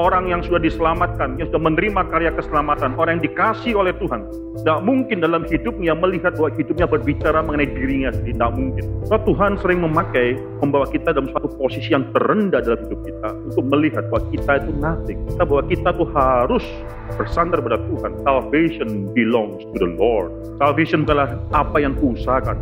Orang 0.00 0.24
yang 0.24 0.40
sudah 0.40 0.56
diselamatkan, 0.56 1.36
yang 1.36 1.52
sudah 1.52 1.68
menerima 1.68 2.08
karya 2.08 2.32
keselamatan, 2.32 2.96
orang 2.96 3.20
yang 3.20 3.28
dikasih 3.28 3.76
oleh 3.76 3.92
Tuhan, 4.00 4.24
tidak 4.56 4.80
mungkin 4.88 5.20
dalam 5.20 5.44
hidupnya 5.44 5.92
melihat 5.92 6.32
bahwa 6.32 6.48
hidupnya 6.56 6.88
berbicara 6.88 7.44
mengenai 7.44 7.68
dirinya 7.70 8.08
tidak 8.24 8.56
mungkin. 8.56 8.88
Karena 9.04 9.20
Tuhan 9.20 9.52
sering 9.60 9.84
memakai, 9.84 10.40
membawa 10.64 10.88
kita 10.88 11.12
dalam 11.12 11.28
suatu 11.28 11.52
posisi 11.60 11.92
yang 11.92 12.08
terendah 12.16 12.64
dalam 12.64 12.80
hidup 12.88 13.04
kita, 13.04 13.28
untuk 13.52 13.64
melihat 13.68 14.08
bahwa 14.08 14.22
kita 14.32 14.52
itu 14.64 14.70
nothing. 14.80 15.18
Kita 15.28 15.42
bahwa 15.44 15.62
kita 15.68 15.88
tuh 15.92 16.08
harus 16.16 16.64
bersandar 17.20 17.60
pada 17.60 17.76
Tuhan. 17.92 18.10
Salvation 18.24 18.88
belongs 19.12 19.60
to 19.60 19.76
the 19.76 19.92
Lord. 20.00 20.32
Salvation 20.56 21.04
adalah 21.04 21.36
apa 21.52 21.84
yang 21.84 21.92
kuusahakan. 22.00 22.56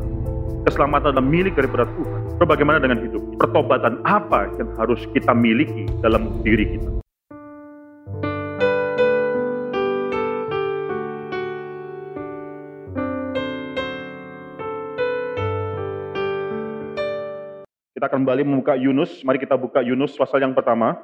Keselamatan 0.66 1.14
adalah 1.14 1.24
milik 1.30 1.54
daripada 1.54 1.86
Tuhan. 1.94 2.20
Bagaimana 2.42 2.82
dengan 2.82 3.06
hidup? 3.06 3.22
Pertobatan 3.38 4.02
apa 4.02 4.50
yang 4.58 4.66
harus 4.74 4.98
kita 5.14 5.30
miliki 5.30 5.86
dalam 6.02 6.42
diri 6.42 6.74
kita? 6.74 7.00
Kita 18.00 18.08
akan 18.08 18.24
kembali 18.24 18.48
membuka 18.48 18.72
Yunus. 18.80 19.20
Mari 19.28 19.36
kita 19.36 19.60
buka 19.60 19.84
Yunus 19.84 20.16
pasal 20.16 20.40
yang 20.40 20.56
pertama. 20.56 20.96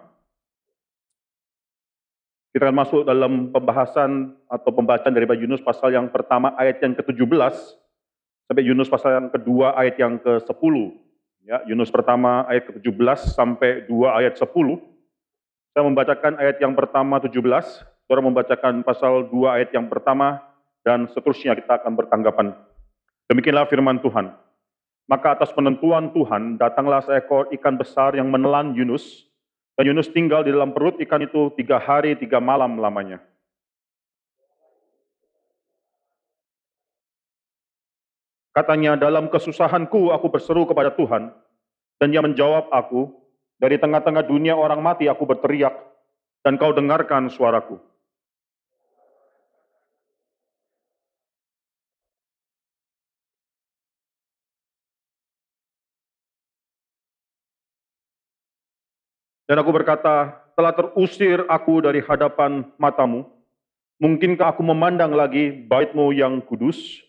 Kita 2.57 2.65
akan 2.65 2.73
masuk 2.73 3.05
dalam 3.05 3.53
pembahasan 3.53 4.33
atau 4.49 4.73
pembacaan 4.73 5.13
daripada 5.13 5.37
Yunus 5.37 5.61
pasal 5.61 5.93
yang 5.93 6.09
pertama 6.09 6.57
ayat 6.57 6.81
yang 6.81 6.97
ke-17 6.97 7.53
sampai 8.49 8.65
Yunus 8.65 8.89
pasal 8.89 9.13
yang 9.13 9.29
kedua 9.29 9.77
ayat 9.77 10.01
yang 10.01 10.17
ke-10. 10.17 10.75
Ya, 11.45 11.61
Yunus 11.69 11.93
pertama 11.93 12.49
ayat 12.49 12.65
ke-17 12.73 13.29
sampai 13.29 13.85
2 13.85 14.17
ayat 14.17 14.41
10. 14.41 14.49
Saya 15.77 15.85
membacakan 15.85 16.41
ayat 16.41 16.57
yang 16.65 16.73
pertama 16.73 17.21
17, 17.21 17.29
saudara 18.09 18.25
membacakan 18.25 18.81
pasal 18.81 19.29
2 19.29 19.53
ayat 19.53 19.69
yang 19.69 19.85
pertama 19.93 20.41
dan 20.81 21.05
seterusnya 21.13 21.61
kita 21.61 21.77
akan 21.77 21.93
bertanggapan. 21.93 22.57
Demikianlah 23.29 23.69
firman 23.69 24.01
Tuhan. 24.01 24.46
Maka 25.07 25.39
atas 25.39 25.55
penentuan 25.55 26.11
Tuhan, 26.11 26.59
datanglah 26.59 26.99
seekor 27.07 27.47
ikan 27.55 27.79
besar 27.79 28.19
yang 28.19 28.27
menelan 28.27 28.75
Yunus, 28.75 29.31
dan 29.79 29.87
Yunus 29.87 30.11
tinggal 30.11 30.43
di 30.43 30.51
dalam 30.51 30.75
perut 30.75 30.99
ikan 30.99 31.23
itu 31.23 31.55
tiga 31.55 31.79
hari, 31.79 32.19
tiga 32.19 32.43
malam 32.43 32.75
lamanya. 32.83 33.23
Katanya, 38.51 38.99
dalam 38.99 39.31
kesusahanku 39.31 40.11
aku 40.11 40.27
berseru 40.27 40.67
kepada 40.67 40.91
Tuhan, 40.91 41.31
dan 42.03 42.09
dia 42.11 42.25
menjawab 42.25 42.67
aku, 42.75 43.15
dari 43.63 43.79
tengah-tengah 43.79 44.27
dunia 44.27 44.59
orang 44.59 44.83
mati 44.83 45.07
aku 45.07 45.23
berteriak, 45.23 45.77
dan 46.43 46.59
kau 46.59 46.75
dengarkan 46.75 47.31
suaraku. 47.31 47.79
Dan 59.47 59.63
aku 59.63 59.71
berkata, 59.71 60.43
telah 60.59 60.75
terusir 60.75 61.47
aku 61.47 61.79
dari 61.79 62.03
hadapan 62.03 62.67
matamu. 62.83 63.23
Mungkinkah 64.03 64.51
aku 64.51 64.61
memandang 64.67 65.15
lagi 65.15 65.55
baitmu 65.55 66.11
yang 66.11 66.43
kudus? 66.43 67.07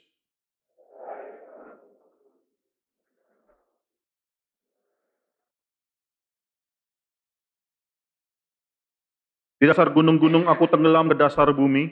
Di 9.58 9.66
dasar 9.66 9.90
gunung-gunung 9.90 10.46
aku 10.46 10.70
tenggelam 10.70 11.10
ke 11.10 11.18
dasar 11.18 11.50
bumi. 11.50 11.90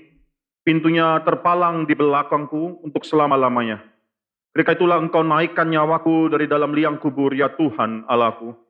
Pintunya 0.61 1.21
terpalang 1.25 1.89
di 1.89 1.97
belakangku 1.97 2.85
untuk 2.85 3.01
selama-lamanya. 3.05 3.81
Ketika 4.53 4.77
itulah 4.77 4.97
engkau 4.97 5.21
naikkan 5.21 5.69
nyawaku 5.69 6.29
dari 6.29 6.49
dalam 6.49 6.73
liang 6.73 6.97
kubur, 6.97 7.33
ya 7.33 7.53
Tuhan 7.53 8.05
Allahku. 8.09 8.64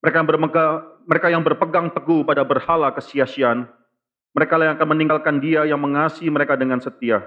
Mereka 0.00 0.16
yang, 0.16 0.28
bermega, 0.28 0.64
mereka 1.04 1.26
yang 1.28 1.44
berpegang 1.44 1.92
teguh 1.92 2.24
pada 2.24 2.40
berhala 2.40 2.88
kesia-siaan, 2.96 3.68
mereka 4.32 4.56
yang 4.56 4.74
akan 4.80 4.88
meninggalkan 4.96 5.36
dia 5.44 5.68
yang 5.68 5.76
mengasihi 5.76 6.32
mereka 6.32 6.56
dengan 6.56 6.80
setia. 6.80 7.20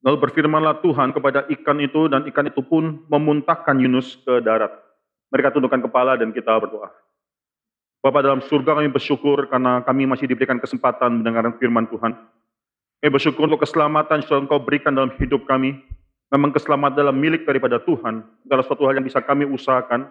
Lalu 0.00 0.16
berfirmanlah 0.16 0.80
Tuhan 0.80 1.12
kepada 1.12 1.44
ikan 1.60 1.76
itu 1.84 2.08
dan 2.08 2.24
ikan 2.32 2.48
itu 2.48 2.64
pun 2.64 3.04
memuntahkan 3.12 3.76
Yunus 3.76 4.16
ke 4.24 4.40
darat. 4.40 4.72
Mereka 5.28 5.52
tundukkan 5.52 5.84
kepala 5.84 6.16
dan 6.16 6.32
kita 6.32 6.56
berdoa. 6.56 6.88
Bapak 8.00 8.24
dalam 8.24 8.40
surga 8.40 8.80
kami 8.80 8.88
bersyukur 8.88 9.44
karena 9.52 9.84
kami 9.84 10.08
masih 10.08 10.24
diberikan 10.24 10.56
kesempatan 10.56 11.20
mendengarkan 11.20 11.52
firman 11.60 11.84
Tuhan. 11.84 12.16
Kami 12.96 13.10
bersyukur 13.12 13.44
untuk 13.44 13.60
keselamatan 13.60 14.24
yang 14.24 14.48
Engkau 14.48 14.56
berikan 14.56 14.96
dalam 14.96 15.12
hidup 15.20 15.44
kami. 15.44 15.76
Memang 16.32 16.48
keselamatan 16.48 16.96
dalam 16.96 17.12
milik 17.20 17.44
daripada 17.44 17.76
Tuhan. 17.76 18.24
Bukanlah 18.44 18.64
suatu 18.64 18.88
hal 18.88 18.96
yang 18.96 19.04
bisa 19.04 19.20
kami 19.20 19.44
usahakan. 19.44 20.08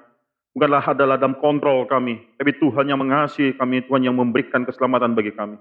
Bukanlah 0.53 0.85
adalah 0.85 1.17
dalam 1.17 1.33
kontrol 1.41 1.89
kami. 1.89 2.21
Tapi 2.37 2.61
Tuhan 2.61 2.85
yang 2.93 3.01
mengasihi 3.01 3.57
kami, 3.57 3.81
Tuhan 3.81 4.05
yang 4.05 4.13
memberikan 4.13 4.69
keselamatan 4.69 5.17
bagi 5.17 5.33
kami. 5.33 5.57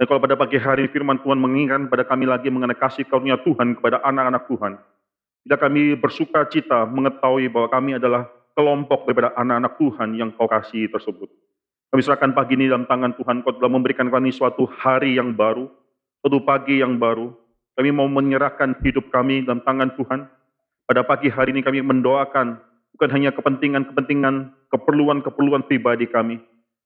Dan 0.00 0.04
kalau 0.08 0.16
pada 0.16 0.40
pagi 0.40 0.56
hari 0.56 0.88
firman 0.88 1.20
Tuhan 1.20 1.36
mengingatkan 1.36 1.92
pada 1.92 2.08
kami 2.08 2.24
lagi 2.24 2.48
mengenai 2.48 2.80
kasih 2.80 3.04
karunia 3.04 3.36
Tuhan 3.36 3.76
kepada 3.76 4.00
anak-anak 4.00 4.48
Tuhan. 4.48 4.80
Bila 5.44 5.56
kami 5.60 5.92
bersuka 6.00 6.40
cita 6.48 6.88
mengetahui 6.88 7.52
bahwa 7.52 7.68
kami 7.68 8.00
adalah 8.00 8.24
kelompok 8.56 9.04
daripada 9.04 9.36
anak-anak 9.36 9.76
Tuhan 9.76 10.08
yang 10.16 10.32
kau 10.32 10.48
kasih 10.48 10.88
tersebut. 10.88 11.28
Kami 11.90 12.06
serahkan 12.06 12.30
pagi 12.38 12.54
ini 12.54 12.70
dalam 12.70 12.86
tangan 12.86 13.18
Tuhan. 13.18 13.42
Kau 13.42 13.50
telah 13.58 13.66
memberikan 13.66 14.06
kami 14.06 14.30
suatu 14.30 14.62
hari 14.78 15.18
yang 15.18 15.34
baru, 15.34 15.66
suatu 16.22 16.38
pagi 16.46 16.78
yang 16.78 17.02
baru. 17.02 17.34
Kami 17.74 17.90
mau 17.90 18.06
menyerahkan 18.06 18.78
hidup 18.86 19.10
kami 19.10 19.42
dalam 19.42 19.58
tangan 19.66 19.90
Tuhan. 19.98 20.30
Pada 20.86 21.02
pagi 21.02 21.26
hari 21.26 21.50
ini 21.50 21.66
kami 21.66 21.82
mendoakan 21.82 22.62
bukan 22.94 23.08
hanya 23.10 23.34
kepentingan-kepentingan, 23.34 24.54
keperluan-keperluan 24.70 25.66
pribadi 25.66 26.06
kami. 26.06 26.38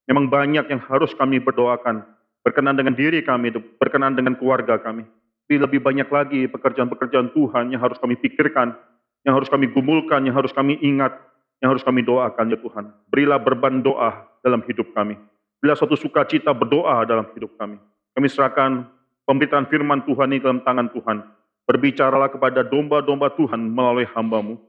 Memang 0.09 0.25
banyak 0.25 0.73
yang 0.73 0.81
harus 0.89 1.13
kami 1.13 1.37
berdoakan. 1.37 2.01
Berkenan 2.41 2.73
dengan 2.73 2.97
diri 2.97 3.21
kami, 3.21 3.53
berkenan 3.77 4.17
dengan 4.17 4.33
keluarga 4.33 4.81
kami. 4.81 5.05
Tapi 5.45 5.61
lebih 5.61 5.85
banyak 5.85 6.09
lagi 6.09 6.49
pekerjaan-pekerjaan 6.49 7.29
Tuhan 7.29 7.69
yang 7.69 7.81
harus 7.81 8.01
kami 8.01 8.17
pikirkan, 8.17 8.73
yang 9.21 9.37
harus 9.37 9.49
kami 9.53 9.69
gumulkan, 9.69 10.25
yang 10.25 10.33
harus 10.33 10.49
kami 10.49 10.81
ingat, 10.81 11.13
yang 11.61 11.69
harus 11.69 11.85
kami 11.85 12.01
doakan 12.01 12.49
ya 12.49 12.57
Tuhan. 12.57 12.89
Berilah 13.13 13.37
berban 13.37 13.85
doa 13.85 14.25
dalam 14.45 14.61
hidup 14.69 14.93
kami. 14.93 15.17
Berilah 15.57 15.73
suatu 15.73 15.97
sukacita 15.97 16.53
berdoa 16.53 17.01
dalam 17.09 17.25
hidup 17.33 17.57
kami. 17.57 17.81
Kami 18.13 18.27
serahkan 18.29 18.85
pemberitaan 19.25 19.65
firman 19.65 20.05
Tuhan 20.05 20.29
ini 20.29 20.45
dalam 20.45 20.61
tangan 20.61 20.93
Tuhan. 20.93 21.25
Berbicaralah 21.65 22.29
kepada 22.29 22.61
domba-domba 22.61 23.33
Tuhan 23.33 23.57
melalui 23.57 24.05
hambamu. 24.13 24.61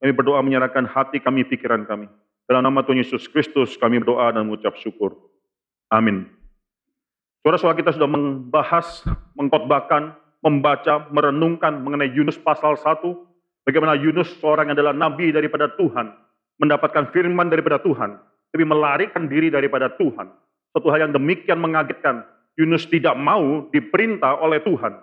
Kami 0.00 0.12
berdoa 0.16 0.40
menyerahkan 0.40 0.88
hati 0.88 1.20
kami, 1.20 1.44
pikiran 1.44 1.84
kami. 1.84 2.08
Dalam 2.48 2.64
nama 2.64 2.80
Tuhan 2.80 3.04
Yesus 3.04 3.28
Kristus 3.28 3.76
kami 3.76 4.00
berdoa 4.00 4.32
dan 4.32 4.48
mengucap 4.48 4.80
syukur. 4.80 5.12
Amin. 5.92 6.24
Suara-suara 7.44 7.76
kita 7.76 7.92
sudah 7.92 8.08
membahas, 8.08 9.04
mengkotbahkan, 9.36 10.16
membaca, 10.40 11.04
merenungkan 11.12 11.76
mengenai 11.84 12.08
Yunus 12.08 12.40
pasal 12.40 12.80
1, 12.80 13.28
Bagaimana 13.70 13.94
Yunus 13.94 14.40
seorang 14.40 14.72
yang 14.72 14.76
adalah 14.76 14.96
nabi 14.96 15.30
daripada 15.30 15.68
Tuhan, 15.76 16.10
mendapatkan 16.58 17.12
firman 17.12 17.52
daripada 17.52 17.76
Tuhan, 17.78 18.16
tapi 18.50 18.66
melarikan 18.66 19.30
diri 19.30 19.48
daripada 19.50 19.90
Tuhan. 19.94 20.26
Suatu 20.74 20.86
hal 20.90 21.08
yang 21.08 21.14
demikian 21.14 21.58
mengagetkan. 21.58 22.26
Yunus 22.58 22.86
tidak 22.90 23.14
mau 23.16 23.66
diperintah 23.70 24.42
oleh 24.42 24.60
Tuhan. 24.62 24.98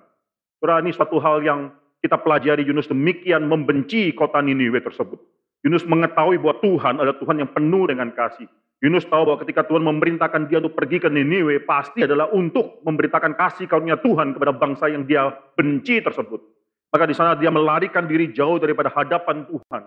Ini 0.61 0.91
suatu 0.93 1.17
hal 1.17 1.41
yang 1.41 1.71
kita 2.03 2.19
pelajari 2.21 2.61
Yunus 2.67 2.91
demikian 2.91 3.47
membenci 3.49 4.13
kota 4.13 4.43
Niniwe 4.43 4.83
tersebut. 4.83 5.17
Yunus 5.65 5.83
mengetahui 5.87 6.37
bahwa 6.37 6.55
Tuhan 6.61 6.93
adalah 7.01 7.17
Tuhan 7.17 7.37
yang 7.41 7.49
penuh 7.51 7.89
dengan 7.89 8.13
kasih. 8.13 8.45
Yunus 8.77 9.09
tahu 9.09 9.25
bahwa 9.25 9.41
ketika 9.41 9.65
Tuhan 9.65 9.81
memerintahkan 9.81 10.45
dia 10.45 10.61
untuk 10.61 10.77
pergi 10.77 11.01
ke 11.01 11.09
Niniwe, 11.09 11.65
pasti 11.65 12.05
adalah 12.05 12.29
untuk 12.29 12.77
memberitakan 12.85 13.33
kasih 13.33 13.65
karunia 13.65 13.97
Tuhan 13.97 14.37
kepada 14.37 14.53
bangsa 14.53 14.85
yang 14.85 15.09
dia 15.09 15.33
benci 15.57 15.97
tersebut. 15.97 16.37
Maka 16.93 17.03
di 17.09 17.15
sana 17.17 17.33
dia 17.35 17.49
melarikan 17.49 18.05
diri 18.05 18.31
jauh 18.31 18.61
daripada 18.61 18.93
hadapan 18.93 19.49
Tuhan. 19.49 19.83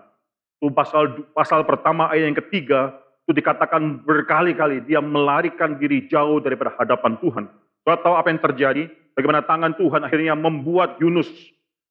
Itu 0.59 0.69
pasal 0.75 1.33
pasal 1.33 1.65
pertama 1.65 2.11
ayat 2.13 2.29
yang 2.29 2.37
ketiga 2.45 2.93
itu 3.25 3.31
dikatakan 3.37 4.01
berkali-kali 4.01 4.81
dia 4.85 4.99
melarikan 4.99 5.77
diri 5.77 6.09
jauh 6.09 6.41
daripada 6.41 6.73
hadapan 6.75 7.15
Tuhan. 7.21 7.45
Kau 7.85 7.97
tahu 7.97 8.15
apa 8.17 8.27
yang 8.29 8.41
terjadi? 8.41 8.83
Bagaimana 9.17 9.43
tangan 9.45 9.73
Tuhan 9.77 10.01
akhirnya 10.05 10.33
membuat 10.37 10.97
Yunus 11.01 11.27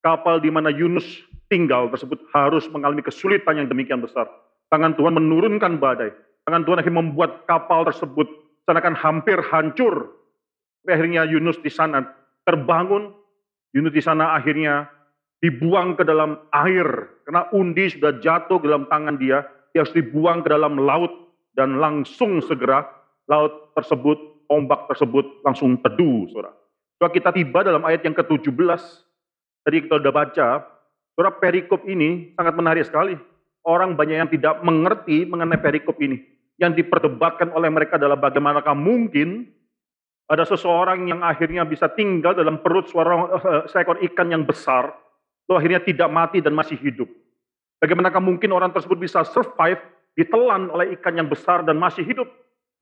kapal 0.01 0.41
di 0.41 0.49
mana 0.49 0.73
Yunus 0.73 1.05
tinggal 1.53 1.91
tersebut 1.93 2.19
harus 2.33 2.65
mengalami 2.73 3.05
kesulitan 3.05 3.61
yang 3.61 3.69
demikian 3.69 4.01
besar. 4.01 4.27
Tangan 4.71 4.95
Tuhan 4.95 5.19
menurunkan 5.19 5.83
badai. 5.83 6.15
Tangan 6.47 6.63
Tuhan 6.65 6.79
akhirnya 6.81 7.01
membuat 7.03 7.45
kapal 7.45 7.85
tersebut 7.91 8.27
seakan 8.65 8.95
hampir 8.95 9.43
hancur. 9.51 10.15
Akhirnya 10.87 11.27
Yunus 11.27 11.59
di 11.61 11.69
sana 11.69 12.07
terbangun. 12.47 13.13
Yunus 13.75 13.95
di 13.95 14.03
sana 14.03 14.39
akhirnya 14.39 14.87
dibuang 15.43 15.99
ke 15.99 16.07
dalam 16.07 16.39
air. 16.55 16.87
Karena 17.27 17.51
undi 17.51 17.91
sudah 17.91 18.23
jatuh 18.23 18.63
ke 18.63 18.67
dalam 18.71 18.87
tangan 18.87 19.19
dia. 19.19 19.45
Dia 19.73 19.87
harus 19.87 19.95
dibuang 19.95 20.43
ke 20.45 20.49
dalam 20.51 20.79
laut. 20.81 21.11
Dan 21.51 21.83
langsung 21.83 22.39
segera 22.41 22.87
laut 23.27 23.75
tersebut, 23.75 24.47
ombak 24.47 24.87
tersebut 24.91 25.43
langsung 25.43 25.79
teduh. 25.83 26.31
Saudara. 26.31 26.55
Kalau 27.01 27.11
kita 27.11 27.31
tiba 27.35 27.67
dalam 27.67 27.83
ayat 27.85 28.07
yang 28.07 28.15
ke-17. 28.15 28.83
Tadi 29.67 29.77
kita 29.85 30.01
sudah 30.01 30.15
baca. 30.15 30.49
Saudara 31.17 31.31
perikop 31.37 31.85
ini 31.85 32.33
sangat 32.39 32.55
menarik 32.55 32.85
sekali. 32.87 33.19
Orang 33.67 33.99
banyak 33.99 34.17
yang 34.25 34.31
tidak 34.33 34.63
mengerti 34.65 35.29
mengenai 35.29 35.61
perikop 35.61 36.01
ini. 36.01 36.23
Yang 36.57 36.85
diperdebatkan 36.85 37.53
oleh 37.53 37.69
mereka 37.69 38.01
adalah 38.01 38.17
bagaimanakah 38.17 38.73
mungkin 38.73 39.49
ada 40.31 40.47
seseorang 40.47 41.11
yang 41.11 41.27
akhirnya 41.27 41.67
bisa 41.67 41.91
tinggal 41.91 42.39
dalam 42.39 42.63
perut 42.63 42.87
suara, 42.87 43.15
uh, 43.19 43.67
seekor 43.67 43.99
ikan 43.99 44.31
yang 44.31 44.47
besar, 44.47 44.95
lalu 45.51 45.57
akhirnya 45.59 45.83
tidak 45.83 46.07
mati 46.07 46.39
dan 46.39 46.55
masih 46.55 46.79
hidup. 46.79 47.11
Bagaimanakah 47.81 48.21
mungkin 48.21 48.53
orang 48.53 48.77
tersebut 48.77 49.01
bisa 49.01 49.25
survive, 49.25 49.81
ditelan 50.13 50.69
oleh 50.69 50.93
ikan 51.01 51.17
yang 51.17 51.33
besar 51.33 51.65
dan 51.65 51.81
masih 51.81 52.05
hidup? 52.05 52.29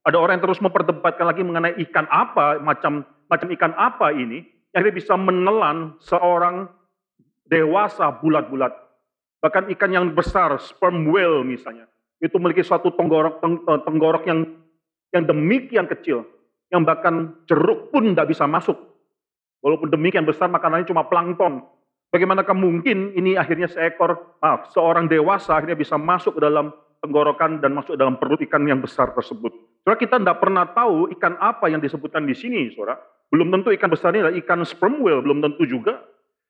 Ada 0.02 0.18
orang 0.18 0.38
yang 0.38 0.44
terus 0.50 0.58
memperdebatkan 0.58 1.26
lagi 1.26 1.42
mengenai 1.46 1.78
ikan 1.88 2.10
apa, 2.10 2.58
macam 2.58 3.06
macam 3.30 3.48
ikan 3.54 3.72
apa 3.78 4.10
ini, 4.10 4.42
yang 4.74 4.82
dia 4.82 4.94
bisa 4.94 5.14
menelan 5.14 5.94
seorang 6.02 6.66
dewasa 7.46 8.10
bulat-bulat. 8.18 8.74
Bahkan 9.38 9.70
ikan 9.78 9.90
yang 9.94 10.10
besar, 10.18 10.58
sperm 10.58 11.06
whale 11.06 11.46
misalnya, 11.46 11.86
itu 12.18 12.34
memiliki 12.42 12.66
suatu 12.66 12.90
tenggorok, 12.90 13.38
eh, 13.46 13.80
tenggorok 13.86 14.24
yang 14.26 14.40
yang 15.14 15.24
demikian 15.24 15.86
kecil, 15.86 16.26
yang 16.74 16.82
bahkan 16.82 17.38
jeruk 17.46 17.94
pun 17.94 18.12
tidak 18.12 18.34
bisa 18.34 18.44
masuk. 18.50 18.76
Walaupun 19.62 19.90
demikian 19.90 20.26
besar 20.26 20.50
makanannya 20.50 20.86
cuma 20.86 21.06
plankton. 21.06 21.64
Bagaimanakah 22.08 22.56
mungkin 22.56 23.12
ini 23.12 23.37
akhirnya 23.37 23.69
seekor, 23.69 24.40
maaf, 24.40 24.72
seorang 24.72 25.12
dewasa 25.12 25.60
akhirnya 25.60 25.76
bisa 25.76 26.00
masuk 26.00 26.37
ke 26.37 26.40
dalam 26.40 26.72
tenggorokan 27.05 27.60
dan 27.60 27.76
masuk 27.76 28.00
dalam 28.00 28.16
perut 28.16 28.40
ikan 28.49 28.64
yang 28.64 28.81
besar 28.81 29.12
tersebut. 29.12 29.52
Saudara 29.84 29.99
kita 30.00 30.16
tidak 30.16 30.40
pernah 30.40 30.64
tahu 30.72 31.12
ikan 31.16 31.37
apa 31.37 31.69
yang 31.69 31.84
disebutkan 31.84 32.25
di 32.25 32.32
sini, 32.32 32.72
saudara. 32.72 32.96
Belum 33.28 33.52
tentu 33.52 33.69
ikan 33.76 33.93
besar 33.93 34.16
ini 34.16 34.25
adalah 34.25 34.37
ikan 34.40 34.60
sperm 34.64 35.05
whale, 35.05 35.20
belum 35.20 35.44
tentu 35.44 35.69
juga. 35.69 36.00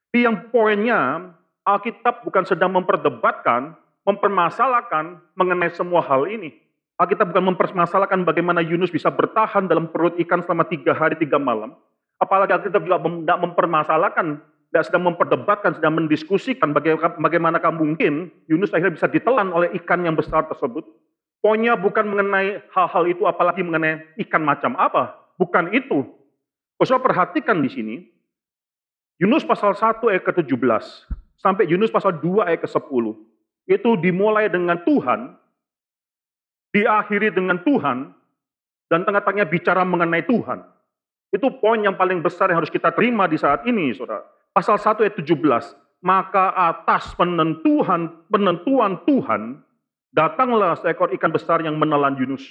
Tapi 0.08 0.24
yang 0.24 0.48
poinnya, 0.54 1.34
Alkitab 1.66 2.22
bukan 2.22 2.46
sedang 2.46 2.72
memperdebatkan, 2.78 3.74
mempermasalahkan 4.06 5.20
mengenai 5.34 5.74
semua 5.74 6.00
hal 6.06 6.30
ini. 6.30 6.54
Alkitab 7.02 7.34
bukan 7.34 7.54
mempermasalahkan 7.54 8.22
bagaimana 8.22 8.62
Yunus 8.62 8.94
bisa 8.94 9.10
bertahan 9.10 9.66
dalam 9.66 9.90
perut 9.90 10.14
ikan 10.22 10.38
selama 10.42 10.70
tiga 10.70 10.94
hari, 10.94 11.18
tiga 11.18 11.36
malam. 11.36 11.74
Apalagi 12.18 12.54
Alkitab 12.54 12.82
juga 12.82 12.98
tidak 13.02 13.38
mempermasalahkan, 13.42 14.38
tidak 14.68 14.84
sedang 14.84 15.08
memperdebatkan, 15.08 15.80
sedang 15.80 15.96
mendiskusikan 15.96 16.76
bagaimana 17.16 17.56
mungkin 17.72 18.28
Yunus 18.52 18.68
akhirnya 18.68 19.00
bisa 19.00 19.08
ditelan 19.08 19.48
oleh 19.48 19.72
ikan 19.80 20.04
yang 20.04 20.12
besar 20.12 20.44
tersebut. 20.44 20.84
Poinnya 21.40 21.78
bukan 21.78 22.04
mengenai 22.04 22.60
hal-hal 22.74 23.04
itu, 23.08 23.24
apalagi 23.24 23.64
mengenai 23.64 24.12
ikan 24.28 24.44
macam 24.44 24.76
apa. 24.76 25.16
Bukan 25.40 25.72
itu. 25.72 26.04
Kau 26.78 26.98
perhatikan 27.00 27.62
di 27.64 27.70
sini, 27.70 27.96
Yunus 29.18 29.42
pasal 29.42 29.74
1 29.74 29.98
ayat 30.10 30.22
ke-17, 30.22 30.84
sampai 31.40 31.66
Yunus 31.66 31.90
pasal 31.90 32.18
2 32.22 32.46
ayat 32.46 32.62
ke-10, 32.62 33.04
itu 33.66 33.90
dimulai 33.98 34.46
dengan 34.46 34.78
Tuhan, 34.86 35.34
diakhiri 36.70 37.34
dengan 37.34 37.58
Tuhan, 37.66 38.14
dan 38.92 39.00
tengah-tengahnya 39.02 39.50
bicara 39.50 39.82
mengenai 39.82 40.22
Tuhan. 40.22 40.62
Itu 41.34 41.50
poin 41.58 41.82
yang 41.82 41.98
paling 41.98 42.22
besar 42.22 42.52
yang 42.52 42.62
harus 42.62 42.70
kita 42.70 42.94
terima 42.94 43.26
di 43.26 43.38
saat 43.40 43.66
ini, 43.66 43.90
saudara. 43.90 44.22
Pasal 44.58 44.74
1 44.74 45.06
ayat 45.06 45.14
17, 45.14 45.38
maka 46.02 46.50
atas 46.50 47.14
penentuan 47.14 48.26
penentuan 48.26 48.98
Tuhan, 49.06 49.62
datanglah 50.10 50.74
seekor 50.74 51.14
ikan 51.14 51.30
besar 51.30 51.62
yang 51.62 51.78
menelan 51.78 52.18
Yunus. 52.18 52.42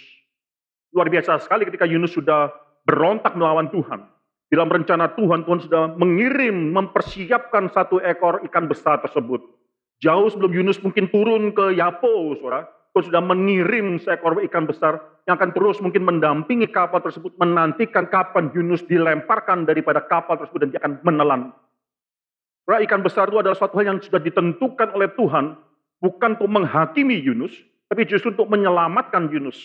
Luar 0.96 1.12
biasa 1.12 1.36
sekali 1.44 1.68
ketika 1.68 1.84
Yunus 1.84 2.16
sudah 2.16 2.48
berontak 2.88 3.36
melawan 3.36 3.68
Tuhan. 3.76 4.08
Dalam 4.48 4.72
rencana 4.72 5.20
Tuhan, 5.20 5.44
Tuhan 5.44 5.60
sudah 5.68 6.00
mengirim, 6.00 6.72
mempersiapkan 6.72 7.68
satu 7.76 8.00
ekor 8.00 8.40
ikan 8.48 8.72
besar 8.72 9.04
tersebut. 9.04 9.44
Jauh 10.00 10.32
sebelum 10.32 10.56
Yunus 10.56 10.80
mungkin 10.80 11.12
turun 11.12 11.52
ke 11.52 11.76
Yapo, 11.76 12.40
saudara, 12.40 12.72
Tuhan 12.96 13.04
sudah 13.12 13.20
mengirim 13.20 14.00
seekor 14.00 14.40
ikan 14.48 14.64
besar 14.64 15.04
yang 15.28 15.36
akan 15.36 15.52
terus 15.52 15.84
mungkin 15.84 16.08
mendampingi 16.08 16.72
kapal 16.72 17.04
tersebut, 17.04 17.36
menantikan 17.36 18.08
kapan 18.08 18.48
Yunus 18.56 18.88
dilemparkan 18.88 19.68
daripada 19.68 20.00
kapal 20.08 20.40
tersebut 20.40 20.64
dan 20.64 20.72
dia 20.72 20.80
akan 20.80 21.04
menelan. 21.04 21.52
Karena 22.68 22.84
ikan 22.84 23.00
besar 23.00 23.32
itu 23.32 23.40
adalah 23.40 23.56
suatu 23.56 23.80
hal 23.80 23.96
yang 23.96 24.00
sudah 24.04 24.20
ditentukan 24.20 24.92
oleh 24.92 25.08
Tuhan, 25.16 25.56
bukan 26.04 26.36
untuk 26.36 26.52
menghakimi 26.52 27.16
Yunus, 27.16 27.56
tapi 27.88 28.04
justru 28.04 28.36
untuk 28.36 28.52
menyelamatkan 28.52 29.32
Yunus. 29.32 29.56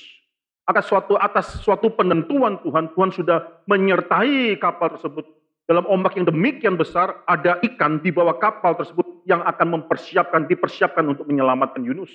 Akan 0.71 0.87
suatu 0.87 1.19
atas 1.19 1.59
suatu 1.67 1.91
penentuan 1.91 2.63
Tuhan, 2.63 2.95
Tuhan 2.95 3.11
sudah 3.11 3.67
menyertai 3.67 4.55
kapal 4.63 4.95
tersebut. 4.95 5.27
Dalam 5.67 5.83
ombak 5.91 6.15
yang 6.15 6.31
demikian 6.31 6.79
besar, 6.79 7.27
ada 7.27 7.59
ikan 7.67 7.99
di 7.99 8.15
bawah 8.15 8.39
kapal 8.39 8.79
tersebut 8.79 9.27
yang 9.27 9.43
akan 9.43 9.83
mempersiapkan, 9.83 10.47
dipersiapkan 10.47 11.03
untuk 11.03 11.27
menyelamatkan 11.27 11.83
Yunus. 11.83 12.15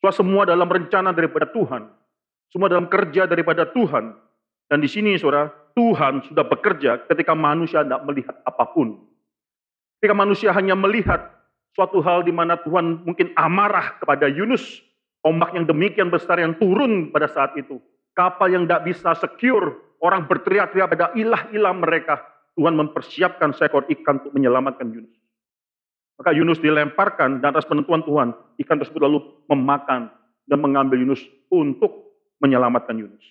Semua 0.00 0.48
dalam 0.48 0.72
rencana 0.72 1.12
daripada 1.12 1.44
Tuhan. 1.52 1.92
Semua 2.48 2.72
dalam 2.72 2.88
kerja 2.88 3.28
daripada 3.28 3.68
Tuhan. 3.68 4.16
Dan 4.72 4.80
di 4.80 4.88
sini 4.88 5.20
saudara, 5.20 5.52
Tuhan 5.76 6.24
sudah 6.24 6.48
bekerja 6.48 7.04
ketika 7.12 7.36
manusia 7.36 7.84
tidak 7.84 8.08
melihat 8.08 8.40
apa 8.48 8.64
pun. 8.72 9.11
Ketika 10.02 10.18
manusia 10.18 10.50
hanya 10.50 10.74
melihat 10.74 11.30
suatu 11.78 12.02
hal 12.02 12.26
di 12.26 12.34
mana 12.34 12.58
Tuhan 12.58 13.06
mungkin 13.06 13.30
amarah 13.38 14.02
kepada 14.02 14.26
Yunus. 14.26 14.82
Ombak 15.22 15.54
yang 15.54 15.62
demikian 15.70 16.10
besar 16.10 16.42
yang 16.42 16.58
turun 16.58 17.14
pada 17.14 17.30
saat 17.30 17.54
itu. 17.54 17.78
Kapal 18.10 18.50
yang 18.50 18.66
tidak 18.66 18.82
bisa 18.90 19.14
secure. 19.14 19.94
Orang 20.02 20.26
berteriak-teriak 20.26 20.90
pada 20.90 21.14
ilah-ilah 21.14 21.70
mereka. 21.78 22.18
Tuhan 22.58 22.74
mempersiapkan 22.74 23.54
seekor 23.54 23.86
ikan 23.86 24.18
untuk 24.18 24.34
menyelamatkan 24.34 24.90
Yunus. 24.90 25.14
Maka 26.18 26.34
Yunus 26.34 26.58
dilemparkan 26.58 27.38
dan 27.38 27.54
atas 27.54 27.70
penentuan 27.70 28.02
Tuhan, 28.02 28.34
ikan 28.66 28.82
tersebut 28.82 28.98
lalu 28.98 29.22
memakan 29.46 30.10
dan 30.50 30.58
mengambil 30.58 30.98
Yunus 30.98 31.22
untuk 31.46 32.18
menyelamatkan 32.42 32.98
Yunus. 32.98 33.22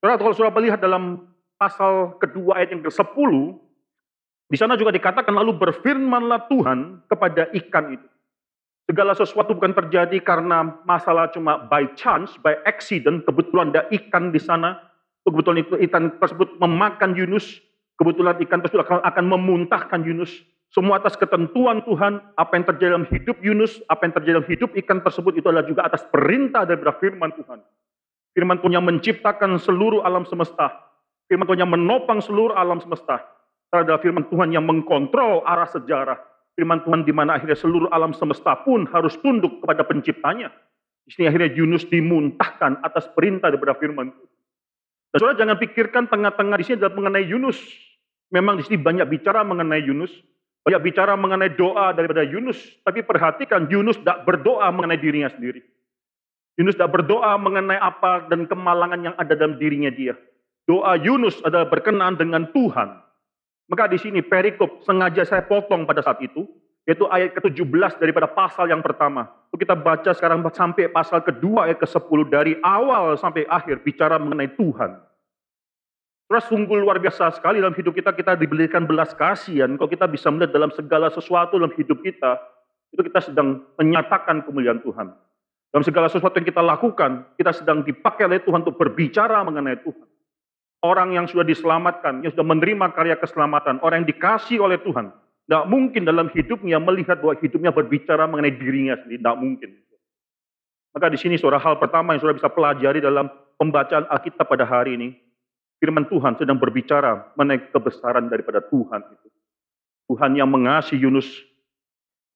Saudara, 0.00 0.16
kalau 0.16 0.32
sudah 0.32 0.50
melihat 0.56 0.80
dalam 0.80 1.28
pasal 1.60 2.16
kedua 2.16 2.58
ayat 2.58 2.74
yang 2.74 2.82
ke-10, 2.82 3.30
di 4.52 4.60
sana 4.60 4.76
juga 4.76 4.92
dikatakan 4.92 5.32
lalu 5.32 5.56
berfirmanlah 5.56 6.52
Tuhan 6.52 7.08
kepada 7.08 7.48
ikan 7.56 7.96
itu. 7.96 8.04
Segala 8.84 9.16
sesuatu 9.16 9.56
bukan 9.56 9.72
terjadi 9.72 10.20
karena 10.20 10.76
masalah 10.84 11.32
cuma 11.32 11.56
by 11.72 11.88
chance, 11.96 12.36
by 12.44 12.60
accident, 12.68 13.24
kebetulan 13.24 13.72
ada 13.72 13.88
ikan 13.88 14.28
di 14.28 14.36
sana, 14.36 14.76
kebetulan 15.24 15.64
itu 15.64 15.80
ikan 15.88 16.20
tersebut 16.20 16.60
memakan 16.60 17.16
Yunus, 17.16 17.64
kebetulan 17.96 18.36
ikan 18.44 18.60
tersebut 18.60 18.84
akan 18.84 19.24
memuntahkan 19.24 20.04
Yunus, 20.04 20.44
semua 20.68 21.00
atas 21.00 21.16
ketentuan 21.16 21.80
Tuhan, 21.88 22.20
apa 22.36 22.52
yang 22.52 22.68
terjadi 22.68 23.00
dalam 23.00 23.08
hidup 23.08 23.40
Yunus, 23.40 23.80
apa 23.88 24.04
yang 24.04 24.12
terjadi 24.20 24.32
dalam 24.36 24.48
hidup 24.52 24.70
ikan 24.84 25.00
tersebut 25.00 25.32
itu 25.40 25.48
adalah 25.48 25.64
juga 25.64 25.88
atas 25.88 26.04
perintah 26.12 26.68
dari 26.68 26.84
firman 27.00 27.32
Tuhan. 27.40 27.64
Firman 28.36 28.60
Tuhan 28.60 28.76
yang 28.76 28.84
menciptakan 28.84 29.56
seluruh 29.56 30.04
alam 30.04 30.28
semesta. 30.28 30.68
Firman 31.32 31.48
Tuhan 31.48 31.64
yang 31.64 31.72
menopang 31.72 32.20
seluruh 32.20 32.52
alam 32.52 32.76
semesta. 32.84 33.31
Adalah 33.72 34.04
firman 34.04 34.28
Tuhan 34.28 34.52
yang 34.52 34.68
mengkontrol 34.68 35.48
arah 35.48 35.64
sejarah. 35.64 36.20
Firman 36.52 36.84
Tuhan 36.84 37.08
di 37.08 37.12
mana 37.16 37.40
akhirnya 37.40 37.56
seluruh 37.56 37.88
alam 37.88 38.12
semesta 38.12 38.52
pun 38.60 38.84
harus 38.92 39.16
tunduk 39.24 39.64
kepada 39.64 39.80
penciptanya. 39.88 40.52
Di 41.08 41.16
sini 41.16 41.24
akhirnya 41.32 41.56
Yunus 41.56 41.88
dimuntahkan 41.88 42.84
atas 42.84 43.08
perintah 43.16 43.48
daripada 43.48 43.72
firman 43.80 44.12
Tuhan. 44.12 44.32
Dan 45.12 45.16
saudara 45.20 45.40
jangan 45.40 45.56
pikirkan 45.56 46.04
tengah-tengah 46.08 46.56
di 46.60 46.64
sini 46.64 46.76
adalah 46.84 46.96
mengenai 47.00 47.24
Yunus. 47.24 47.56
Memang 48.32 48.60
di 48.60 48.64
sini 48.64 48.76
banyak 48.80 49.08
bicara 49.08 49.44
mengenai 49.44 49.84
Yunus, 49.84 50.12
banyak 50.64 50.80
bicara 50.80 51.12
mengenai 51.16 51.52
doa 51.52 51.92
daripada 51.92 52.24
Yunus, 52.24 52.56
tapi 52.80 53.04
perhatikan 53.04 53.68
Yunus 53.68 54.00
tidak 54.00 54.24
berdoa 54.24 54.72
mengenai 54.72 54.96
dirinya 54.96 55.28
sendiri. 55.28 55.60
Yunus 56.56 56.76
tidak 56.80 56.96
berdoa 56.96 57.36
mengenai 57.40 57.76
apa 57.76 58.28
dan 58.28 58.44
kemalangan 58.48 59.00
yang 59.00 59.14
ada 59.20 59.32
dalam 59.36 59.60
dirinya 59.60 59.92
dia. 59.92 60.16
Doa 60.64 60.96
Yunus 60.96 61.40
adalah 61.44 61.68
berkenan 61.68 62.16
dengan 62.16 62.48
Tuhan. 62.52 63.11
Maka 63.70 63.90
di 63.90 63.98
sini 63.98 64.20
perikop 64.20 64.82
sengaja 64.82 65.22
saya 65.22 65.42
potong 65.46 65.86
pada 65.86 66.02
saat 66.02 66.18
itu, 66.22 66.46
yaitu 66.82 67.06
ayat 67.06 67.38
ke-17 67.38 68.02
daripada 68.02 68.26
pasal 68.26 68.66
yang 68.66 68.82
pertama. 68.82 69.30
Itu 69.50 69.60
kita 69.62 69.78
baca 69.78 70.10
sekarang 70.10 70.42
sampai 70.50 70.90
pasal 70.90 71.22
kedua 71.22 71.70
ayat 71.70 71.78
ke-10 71.78 72.20
dari 72.26 72.58
awal 72.62 73.14
sampai 73.14 73.46
akhir 73.46 73.86
bicara 73.86 74.18
mengenai 74.18 74.50
Tuhan. 74.58 74.98
Terus 76.32 76.48
sungguh 76.48 76.80
luar 76.80 76.96
biasa 76.96 77.28
sekali 77.36 77.60
dalam 77.60 77.76
hidup 77.76 77.92
kita, 77.92 78.16
kita 78.16 78.32
diberikan 78.40 78.88
belas 78.88 79.12
kasihan. 79.12 79.76
Kalau 79.76 79.90
kita 79.92 80.08
bisa 80.08 80.32
melihat 80.32 80.56
dalam 80.56 80.72
segala 80.72 81.12
sesuatu 81.12 81.60
dalam 81.60 81.76
hidup 81.76 82.00
kita, 82.00 82.40
itu 82.88 83.04
kita 83.04 83.20
sedang 83.20 83.68
menyatakan 83.76 84.40
kemuliaan 84.40 84.80
Tuhan. 84.80 85.12
Dalam 85.72 85.84
segala 85.84 86.08
sesuatu 86.12 86.36
yang 86.36 86.48
kita 86.48 86.60
lakukan, 86.60 87.36
kita 87.36 87.52
sedang 87.52 87.84
dipakai 87.84 88.28
oleh 88.28 88.40
Tuhan 88.44 88.64
untuk 88.64 88.76
berbicara 88.76 89.40
mengenai 89.44 89.80
Tuhan. 89.80 90.08
Orang 90.82 91.14
yang 91.14 91.30
sudah 91.30 91.46
diselamatkan, 91.46 92.26
yang 92.26 92.34
sudah 92.34 92.42
menerima 92.42 92.90
karya 92.90 93.14
keselamatan, 93.14 93.78
orang 93.86 94.02
yang 94.02 94.10
dikasih 94.10 94.58
oleh 94.58 94.82
Tuhan, 94.82 95.14
tidak 95.46 95.64
mungkin 95.70 96.02
dalam 96.02 96.26
hidupnya 96.34 96.82
melihat 96.82 97.22
bahwa 97.22 97.38
hidupnya 97.38 97.70
berbicara 97.70 98.26
mengenai 98.26 98.54
dirinya 98.58 98.98
sendiri, 98.98 99.22
tidak 99.22 99.38
mungkin. 99.38 99.70
Maka 100.92 101.06
di 101.08 101.18
sini 101.22 101.38
suara 101.38 101.62
hal 101.62 101.78
pertama 101.78 102.12
yang 102.12 102.20
sudah 102.20 102.34
bisa 102.36 102.50
pelajari 102.50 102.98
dalam 102.98 103.30
pembacaan 103.56 104.10
Alkitab 104.10 104.44
pada 104.50 104.66
hari 104.66 104.98
ini, 104.98 105.08
firman 105.78 106.06
Tuhan 106.10 106.34
sedang 106.34 106.58
berbicara 106.58 107.30
mengenai 107.38 107.70
kebesaran 107.70 108.26
daripada 108.26 108.58
Tuhan 108.58 109.00
itu. 109.06 109.28
Tuhan 110.10 110.34
yang 110.34 110.50
mengasihi 110.50 110.98
Yunus 110.98 111.30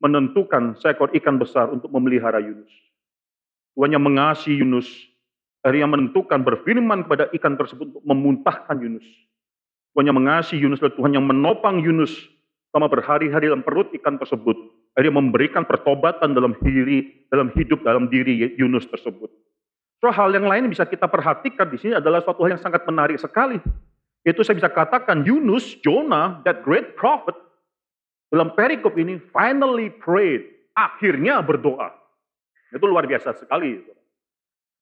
menentukan 0.00 0.78
seekor 0.80 1.12
ikan 1.18 1.36
besar 1.36 1.68
untuk 1.68 1.90
memelihara 1.92 2.40
Yunus. 2.40 2.70
Tuhan 3.76 3.92
yang 3.92 4.04
mengasihi 4.04 4.64
Yunus, 4.64 4.88
akhirnya 5.66 5.90
menentukan 5.90 6.46
berfirman 6.46 7.02
kepada 7.10 7.26
ikan 7.34 7.58
tersebut 7.58 7.90
untuk 7.90 8.04
memuntahkan 8.06 8.78
Yunus. 8.78 9.02
Tuhan 9.90 10.06
yang 10.06 10.18
mengasihi 10.22 10.62
Yunus 10.62 10.78
adalah 10.78 10.94
Tuhan 10.94 11.12
yang 11.18 11.26
menopang 11.26 11.82
Yunus 11.82 12.14
selama 12.70 12.86
berhari-hari 12.86 13.50
dalam 13.50 13.66
perut 13.66 13.90
ikan 13.98 14.14
tersebut. 14.14 14.54
Akhirnya 14.94 15.18
memberikan 15.18 15.66
pertobatan 15.66 16.38
dalam 16.38 16.54
diri, 16.62 17.26
dalam 17.26 17.50
hidup, 17.58 17.82
dalam 17.82 18.06
diri 18.06 18.54
Yunus 18.54 18.86
tersebut. 18.86 19.26
So, 19.98 20.12
hal 20.14 20.30
yang 20.30 20.46
lain 20.46 20.70
bisa 20.70 20.86
kita 20.86 21.10
perhatikan 21.10 21.66
di 21.66 21.80
sini 21.82 21.98
adalah 21.98 22.22
suatu 22.22 22.46
hal 22.46 22.54
yang 22.54 22.62
sangat 22.62 22.86
menarik 22.86 23.18
sekali. 23.18 23.58
Yaitu 24.22 24.44
saya 24.46 24.60
bisa 24.60 24.70
katakan 24.70 25.26
Yunus, 25.26 25.80
Jonah, 25.82 26.44
that 26.46 26.62
great 26.62 26.94
prophet, 26.94 27.34
dalam 28.30 28.52
perikop 28.52 28.92
ini 29.00 29.18
finally 29.32 29.88
prayed, 29.88 30.44
akhirnya 30.76 31.40
berdoa. 31.40 31.94
Itu 32.74 32.84
luar 32.84 33.08
biasa 33.08 33.32
sekali. 33.40 33.95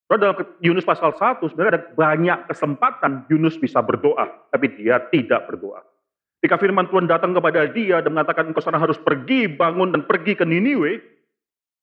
Kalau 0.05 0.19
dalam 0.21 0.37
Yunus 0.61 0.85
pasal 0.85 1.17
1 1.17 1.41
sebenarnya 1.49 1.71
ada 1.73 1.83
banyak 1.97 2.39
kesempatan 2.45 3.25
Yunus 3.25 3.57
bisa 3.57 3.81
berdoa, 3.81 4.29
tapi 4.53 4.69
dia 4.77 5.01
tidak 5.09 5.49
berdoa. 5.49 5.81
Ketika 6.37 6.61
firman 6.61 6.85
Tuhan 6.85 7.09
datang 7.09 7.33
kepada 7.33 7.65
dia 7.65 8.05
dan 8.05 8.13
mengatakan 8.13 8.53
engkau 8.53 8.61
sana 8.61 8.77
harus 8.77 9.01
pergi, 9.01 9.49
bangun 9.49 9.97
dan 9.97 10.05
pergi 10.05 10.37
ke 10.37 10.45
Niniwe, 10.45 11.01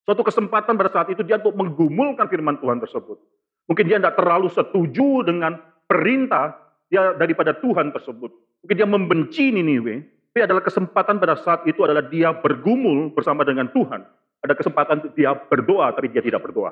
suatu 0.07 0.23
kesempatan 0.23 0.79
pada 0.79 0.87
saat 0.95 1.11
itu 1.11 1.27
dia 1.27 1.43
untuk 1.43 1.59
menggumulkan 1.59 2.31
firman 2.31 2.63
Tuhan 2.63 2.79
tersebut. 2.79 3.19
Mungkin 3.67 3.85
dia 3.91 3.99
tidak 3.99 4.15
terlalu 4.15 4.47
setuju 4.55 5.27
dengan 5.27 5.59
perintah 5.91 6.55
dia 6.87 7.11
daripada 7.19 7.59
Tuhan 7.59 7.91
tersebut. 7.91 8.31
Mungkin 8.63 8.77
dia 8.79 8.87
membenci 8.87 9.51
Niniwe, 9.51 9.95
tapi 10.31 10.47
adalah 10.47 10.63
kesempatan 10.63 11.19
pada 11.19 11.35
saat 11.43 11.67
itu 11.67 11.83
adalah 11.83 12.07
dia 12.07 12.31
bergumul 12.31 13.11
bersama 13.11 13.43
dengan 13.43 13.67
Tuhan. 13.75 14.07
Ada 14.47 14.55
kesempatan 14.55 15.03
untuk 15.03 15.13
dia 15.19 15.35
berdoa, 15.35 15.91
tapi 15.91 16.07
dia 16.07 16.23
tidak 16.23 16.47
berdoa. 16.47 16.71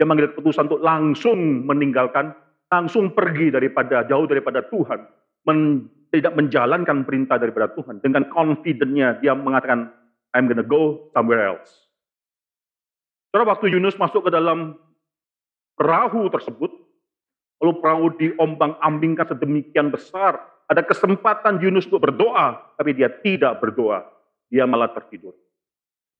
Dia 0.00 0.08
mengambil 0.08 0.32
keputusan 0.32 0.72
untuk 0.72 0.80
langsung 0.80 1.68
meninggalkan, 1.68 2.32
langsung 2.72 3.12
pergi 3.12 3.52
daripada 3.52 4.00
jauh 4.08 4.24
daripada 4.24 4.64
Tuhan. 4.64 5.04
Men, 5.44 5.84
tidak 6.10 6.34
menjalankan 6.34 7.06
perintah 7.06 7.36
daripada 7.36 7.70
Tuhan. 7.76 8.02
Dengan 8.02 8.26
confidentnya 8.32 9.20
dia 9.20 9.36
mengatakan, 9.36 9.92
I'm 10.32 10.48
gonna 10.48 10.64
go 10.64 11.12
somewhere 11.12 11.54
else. 11.54 11.70
Setelah 13.30 13.54
waktu 13.54 13.70
Yunus 13.70 13.94
masuk 13.94 14.26
ke 14.26 14.30
dalam 14.34 14.74
perahu 15.78 16.26
tersebut, 16.32 16.72
lalu 17.62 17.72
perahu 17.78 18.06
diombang-ambingkan 18.18 19.36
sedemikian 19.36 19.92
besar, 19.92 20.40
ada 20.66 20.82
kesempatan 20.82 21.62
Yunus 21.62 21.86
untuk 21.86 22.10
berdoa, 22.10 22.74
tapi 22.74 22.90
dia 22.94 23.12
tidak 23.22 23.62
berdoa. 23.62 24.02
Dia 24.50 24.66
malah 24.66 24.90
tertidur. 24.90 25.36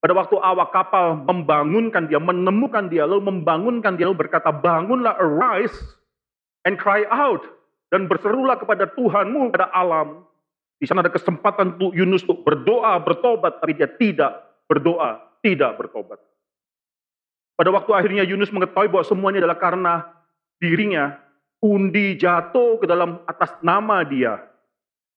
Pada 0.01 0.17
waktu 0.17 0.33
awak 0.41 0.73
kapal 0.73 1.13
membangunkan 1.29 2.09
dia, 2.09 2.17
menemukan 2.17 2.89
dia, 2.89 3.05
lalu 3.05 3.29
membangunkan 3.29 4.01
dia, 4.01 4.09
lalu 4.09 4.25
berkata, 4.25 4.49
bangunlah, 4.49 5.13
arise, 5.21 5.77
and 6.65 6.81
cry 6.81 7.05
out. 7.13 7.45
Dan 7.93 8.09
berserulah 8.09 8.57
kepada 8.57 8.89
Tuhanmu, 8.89 9.53
pada 9.53 9.69
alam. 9.77 10.25
Di 10.81 10.89
sana 10.89 11.05
ada 11.05 11.13
kesempatan 11.13 11.77
untuk 11.77 11.93
Yunus 11.93 12.25
untuk 12.25 12.41
berdoa, 12.49 12.97
bertobat, 13.05 13.61
tapi 13.61 13.77
dia 13.77 13.93
tidak 13.93 14.41
berdoa, 14.65 15.21
tidak 15.45 15.77
bertobat. 15.77 16.17
Pada 17.61 17.69
waktu 17.69 17.93
akhirnya 17.93 18.25
Yunus 18.25 18.49
mengetahui 18.49 18.89
bahwa 18.89 19.05
semuanya 19.05 19.45
adalah 19.45 19.61
karena 19.61 19.95
dirinya, 20.57 21.21
undi 21.61 22.17
jatuh 22.17 22.81
ke 22.81 22.89
dalam 22.89 23.21
atas 23.29 23.53
nama 23.61 24.01
dia. 24.01 24.41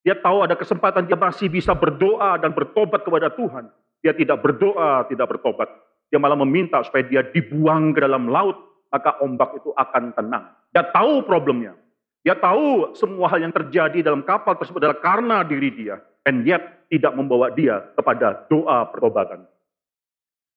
Dia 0.04 0.20
tahu 0.20 0.44
ada 0.44 0.60
kesempatan 0.60 1.08
dia 1.08 1.16
masih 1.16 1.48
bisa 1.48 1.72
berdoa 1.72 2.36
dan 2.36 2.52
bertobat 2.52 3.08
kepada 3.08 3.32
Tuhan. 3.32 3.72
Dia 4.04 4.12
tidak 4.12 4.44
berdoa, 4.44 5.08
tidak 5.08 5.32
bertobat. 5.32 5.72
Dia 6.12 6.20
malah 6.20 6.38
meminta 6.38 6.84
supaya 6.84 7.08
dia 7.08 7.24
dibuang 7.24 7.96
ke 7.96 8.04
dalam 8.04 8.28
laut, 8.28 8.60
maka 8.92 9.18
ombak 9.24 9.58
itu 9.58 9.72
akan 9.74 10.14
tenang. 10.14 10.52
Dia 10.76 10.86
tahu 10.92 11.24
problemnya. 11.26 11.74
Dia 12.22 12.36
tahu 12.38 12.94
semua 12.96 13.32
hal 13.32 13.44
yang 13.48 13.56
terjadi 13.56 14.04
dalam 14.04 14.22
kapal 14.24 14.60
tersebut 14.60 14.84
adalah 14.84 15.00
karena 15.00 15.42
diri 15.42 15.72
dia. 15.72 15.98
And 16.24 16.44
yet 16.44 16.88
tidak 16.88 17.16
membawa 17.16 17.52
dia 17.52 17.84
kepada 17.96 18.48
doa 18.48 18.88
pertobatan. 18.92 19.44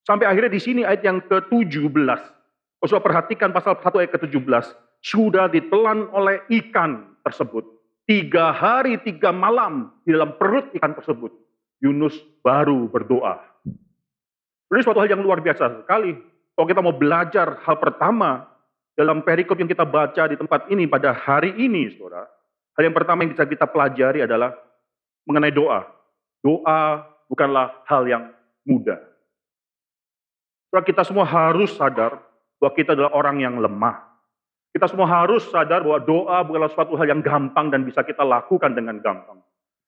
Sampai 0.07 0.31
akhirnya 0.31 0.53
di 0.53 0.63
sini 0.63 0.83
ayat 0.87 1.03
yang 1.03 1.19
ke-17. 1.27 2.21
Kalau 2.77 3.03
perhatikan 3.03 3.51
pasal 3.51 3.75
1 3.83 3.83
ayat 3.99 4.11
ke-17 4.15 4.65
sudah 5.03 5.51
ditelan 5.51 6.07
oleh 6.15 6.43
ikan 6.63 7.19
tersebut. 7.27 7.67
Tiga 8.07 8.55
hari, 8.55 9.03
tiga 9.03 9.35
malam 9.35 9.91
di 10.07 10.15
dalam 10.15 10.39
perut 10.39 10.71
ikan 10.79 10.95
tersebut. 10.95 11.35
Yunus 11.81 12.17
baru 12.41 12.89
berdoa. 12.89 13.43
Ini 14.73 14.83
suatu 14.83 14.99
hal 14.99 15.11
yang 15.11 15.23
luar 15.23 15.39
biasa 15.39 15.85
sekali. 15.85 16.17
Kalau 16.57 16.67
kita 16.67 16.81
mau 16.83 16.97
belajar 16.97 17.63
hal 17.63 17.77
pertama 17.79 18.49
dalam 18.97 19.21
perikop 19.21 19.61
yang 19.61 19.69
kita 19.69 19.85
baca 19.85 20.25
di 20.27 20.41
tempat 20.41 20.73
ini 20.73 20.89
pada 20.89 21.13
hari 21.13 21.53
ini, 21.61 21.93
saudara. 21.95 22.27
Hal 22.77 22.89
yang 22.89 22.97
pertama 22.97 23.25
yang 23.25 23.37
bisa 23.37 23.45
kita 23.45 23.69
pelajari 23.69 24.25
adalah 24.25 24.57
mengenai 25.29 25.53
doa. 25.53 25.85
Doa 26.41 27.05
bukanlah 27.29 27.85
hal 27.87 28.09
yang 28.09 28.25
mudah. 28.65 28.99
Saudara, 30.69 30.83
kita 30.85 31.03
semua 31.05 31.29
harus 31.29 31.77
sadar 31.77 32.21
bahwa 32.59 32.73
kita 32.73 32.97
adalah 32.97 33.13
orang 33.15 33.37
yang 33.39 33.55
lemah. 33.61 34.03
Kita 34.75 34.93
semua 34.93 35.09
harus 35.09 35.47
sadar 35.49 35.81
bahwa 35.85 36.01
doa 36.05 36.37
bukanlah 36.45 36.73
suatu 36.73 36.99
hal 37.01 37.09
yang 37.09 37.23
gampang 37.25 37.73
dan 37.73 37.85
bisa 37.87 38.05
kita 38.05 38.21
lakukan 38.27 38.77
dengan 38.77 39.01
gampang. 39.01 39.41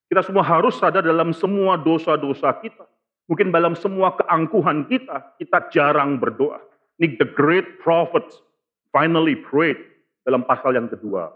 Kita 0.08 0.24
semua 0.24 0.40
harus 0.40 0.80
sadar 0.80 1.04
dalam 1.04 1.36
semua 1.36 1.76
dosa-dosa 1.76 2.48
kita. 2.64 2.88
Mungkin 3.28 3.52
dalam 3.52 3.76
semua 3.76 4.16
keangkuhan 4.16 4.88
kita, 4.88 5.36
kita 5.36 5.68
jarang 5.68 6.16
berdoa. 6.16 6.64
Ini 6.96 7.20
the 7.20 7.28
great 7.28 7.76
prophets 7.84 8.40
finally 8.88 9.36
prayed 9.36 9.76
dalam 10.24 10.48
pasal 10.48 10.72
yang 10.72 10.88
kedua. 10.88 11.28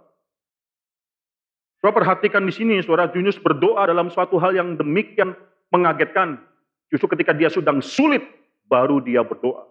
Saudara 1.85 2.01
perhatikan 2.01 2.49
di 2.49 2.55
sini, 2.55 2.81
saudara 2.81 3.13
Yunus 3.13 3.37
berdoa 3.37 3.85
dalam 3.85 4.09
suatu 4.09 4.41
hal 4.41 4.57
yang 4.57 4.81
demikian 4.81 5.37
mengagetkan. 5.69 6.41
Justru 6.89 7.13
ketika 7.13 7.37
dia 7.37 7.53
sedang 7.53 7.85
sulit, 7.85 8.25
baru 8.73 9.05
dia 9.05 9.21
berdoa. 9.21 9.69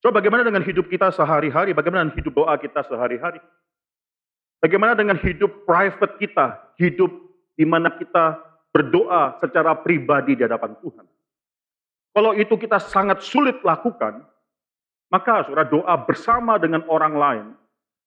Coba 0.00 0.24
bagaimana 0.24 0.48
dengan 0.48 0.64
hidup 0.64 0.88
kita 0.88 1.12
sehari-hari? 1.12 1.76
Bagaimana 1.76 2.08
dengan 2.08 2.16
hidup 2.16 2.32
doa 2.32 2.56
kita 2.56 2.80
sehari-hari? 2.88 3.40
Bagaimana 4.64 4.96
dengan 4.96 5.20
hidup 5.20 5.68
private 5.68 6.16
kita? 6.16 6.56
Hidup 6.80 7.12
di 7.60 7.68
mana 7.68 7.92
kita 7.92 8.40
berdoa 8.72 9.36
secara 9.36 9.76
pribadi 9.76 10.32
di 10.32 10.48
hadapan 10.48 10.72
Tuhan. 10.80 11.04
Kalau 12.16 12.32
itu 12.32 12.56
kita 12.56 12.80
sangat 12.80 13.20
sulit 13.20 13.60
lakukan, 13.60 14.24
maka 15.12 15.44
saudara 15.44 15.68
doa 15.68 15.92
bersama 16.00 16.56
dengan 16.56 16.88
orang 16.88 17.12
lain, 17.12 17.46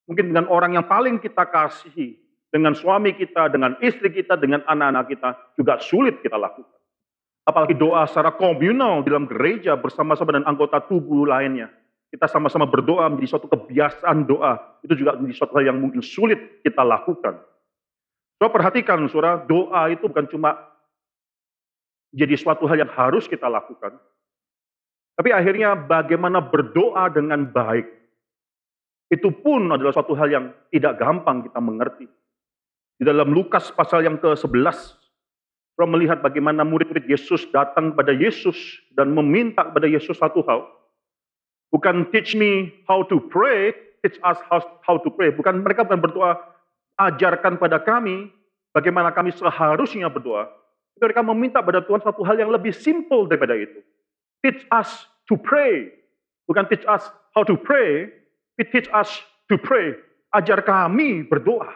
mungkin 0.09 0.33
dengan 0.33 0.49
orang 0.49 0.73
yang 0.73 0.89
paling 0.89 1.21
kita 1.21 1.45
kasihi, 1.45 2.17
dengan 2.49 2.73
suami 2.73 3.13
kita, 3.13 3.53
dengan 3.53 3.77
istri 3.77 4.09
kita, 4.09 4.33
dengan 4.41 4.65
anak-anak 4.65 5.05
kita, 5.13 5.29
juga 5.53 5.77
sulit 5.77 6.17
kita 6.25 6.33
lakukan. 6.33 6.81
Apalagi 7.45 7.77
doa 7.77 8.09
secara 8.09 8.33
komunal 8.33 9.05
di 9.05 9.13
dalam 9.13 9.29
gereja 9.29 9.77
bersama-sama 9.77 10.33
dengan 10.33 10.49
anggota 10.49 10.81
tubuh 10.81 11.29
lainnya 11.29 11.69
kita 12.13 12.29
sama-sama 12.29 12.69
berdoa 12.69 13.09
menjadi 13.09 13.25
suatu 13.33 13.49
kebiasaan 13.49 14.29
doa. 14.29 14.61
Itu 14.85 14.93
juga 14.93 15.17
menjadi 15.17 15.33
suatu 15.33 15.57
hal 15.57 15.73
yang 15.73 15.81
mungkin 15.81 16.05
sulit 16.05 16.61
kita 16.61 16.85
lakukan. 16.85 17.41
So 18.43 18.51
perhatikan 18.51 19.07
saudara, 19.07 19.39
doa 19.39 19.87
itu 19.87 20.03
bukan 20.03 20.27
cuma 20.27 20.59
jadi 22.11 22.35
suatu 22.35 22.67
hal 22.67 22.83
yang 22.83 22.91
harus 22.91 23.23
kita 23.23 23.47
lakukan. 23.47 23.95
Tapi 25.15 25.31
akhirnya 25.31 25.79
bagaimana 25.79 26.43
berdoa 26.43 27.07
dengan 27.07 27.47
baik. 27.47 27.87
Itu 29.07 29.31
pun 29.31 29.71
adalah 29.71 29.95
suatu 29.95 30.11
hal 30.19 30.27
yang 30.27 30.51
tidak 30.75 30.99
gampang 30.99 31.47
kita 31.47 31.55
mengerti. 31.63 32.03
Di 32.99 33.07
dalam 33.07 33.31
Lukas 33.31 33.71
pasal 33.71 34.03
yang 34.03 34.19
ke-11, 34.19 34.75
kita 35.79 35.85
melihat 35.87 36.19
bagaimana 36.19 36.67
murid-murid 36.67 37.07
Yesus 37.07 37.47
datang 37.47 37.95
kepada 37.95 38.11
Yesus 38.11 38.59
dan 38.91 39.15
meminta 39.15 39.71
kepada 39.71 39.87
Yesus 39.87 40.19
satu 40.19 40.43
hal. 40.43 40.67
Bukan 41.71 42.11
teach 42.11 42.35
me 42.35 42.75
how 42.91 43.07
to 43.07 43.23
pray, 43.31 43.71
teach 44.03 44.19
us 44.27 44.35
how, 44.51 44.59
how 44.83 44.99
to 44.99 45.07
pray. 45.07 45.31
Bukan 45.31 45.63
mereka 45.63 45.87
bukan 45.87 46.03
berdoa, 46.03 46.52
ajarkan 46.97 47.57
pada 47.57 47.81
kami 47.81 48.29
bagaimana 48.73 49.13
kami 49.13 49.33
seharusnya 49.33 50.09
berdoa. 50.09 50.49
Mereka 51.01 51.25
meminta 51.25 51.59
pada 51.59 51.81
Tuhan 51.83 51.99
satu 52.05 52.21
hal 52.23 52.37
yang 52.37 52.53
lebih 52.53 52.71
simple 52.71 53.25
daripada 53.27 53.57
itu. 53.57 53.81
teach 54.43 54.67
us 54.69 55.07
to 55.31 55.39
pray. 55.39 55.87
Bukan 56.45 56.67
teach 56.67 56.83
us 56.83 57.07
how 57.31 57.47
to 57.47 57.55
pray, 57.55 58.11
but 58.59 58.67
teach 58.75 58.91
us 58.91 59.23
to 59.47 59.55
pray. 59.55 59.95
Ajar 60.35 60.59
kami 60.59 61.23
berdoa. 61.23 61.71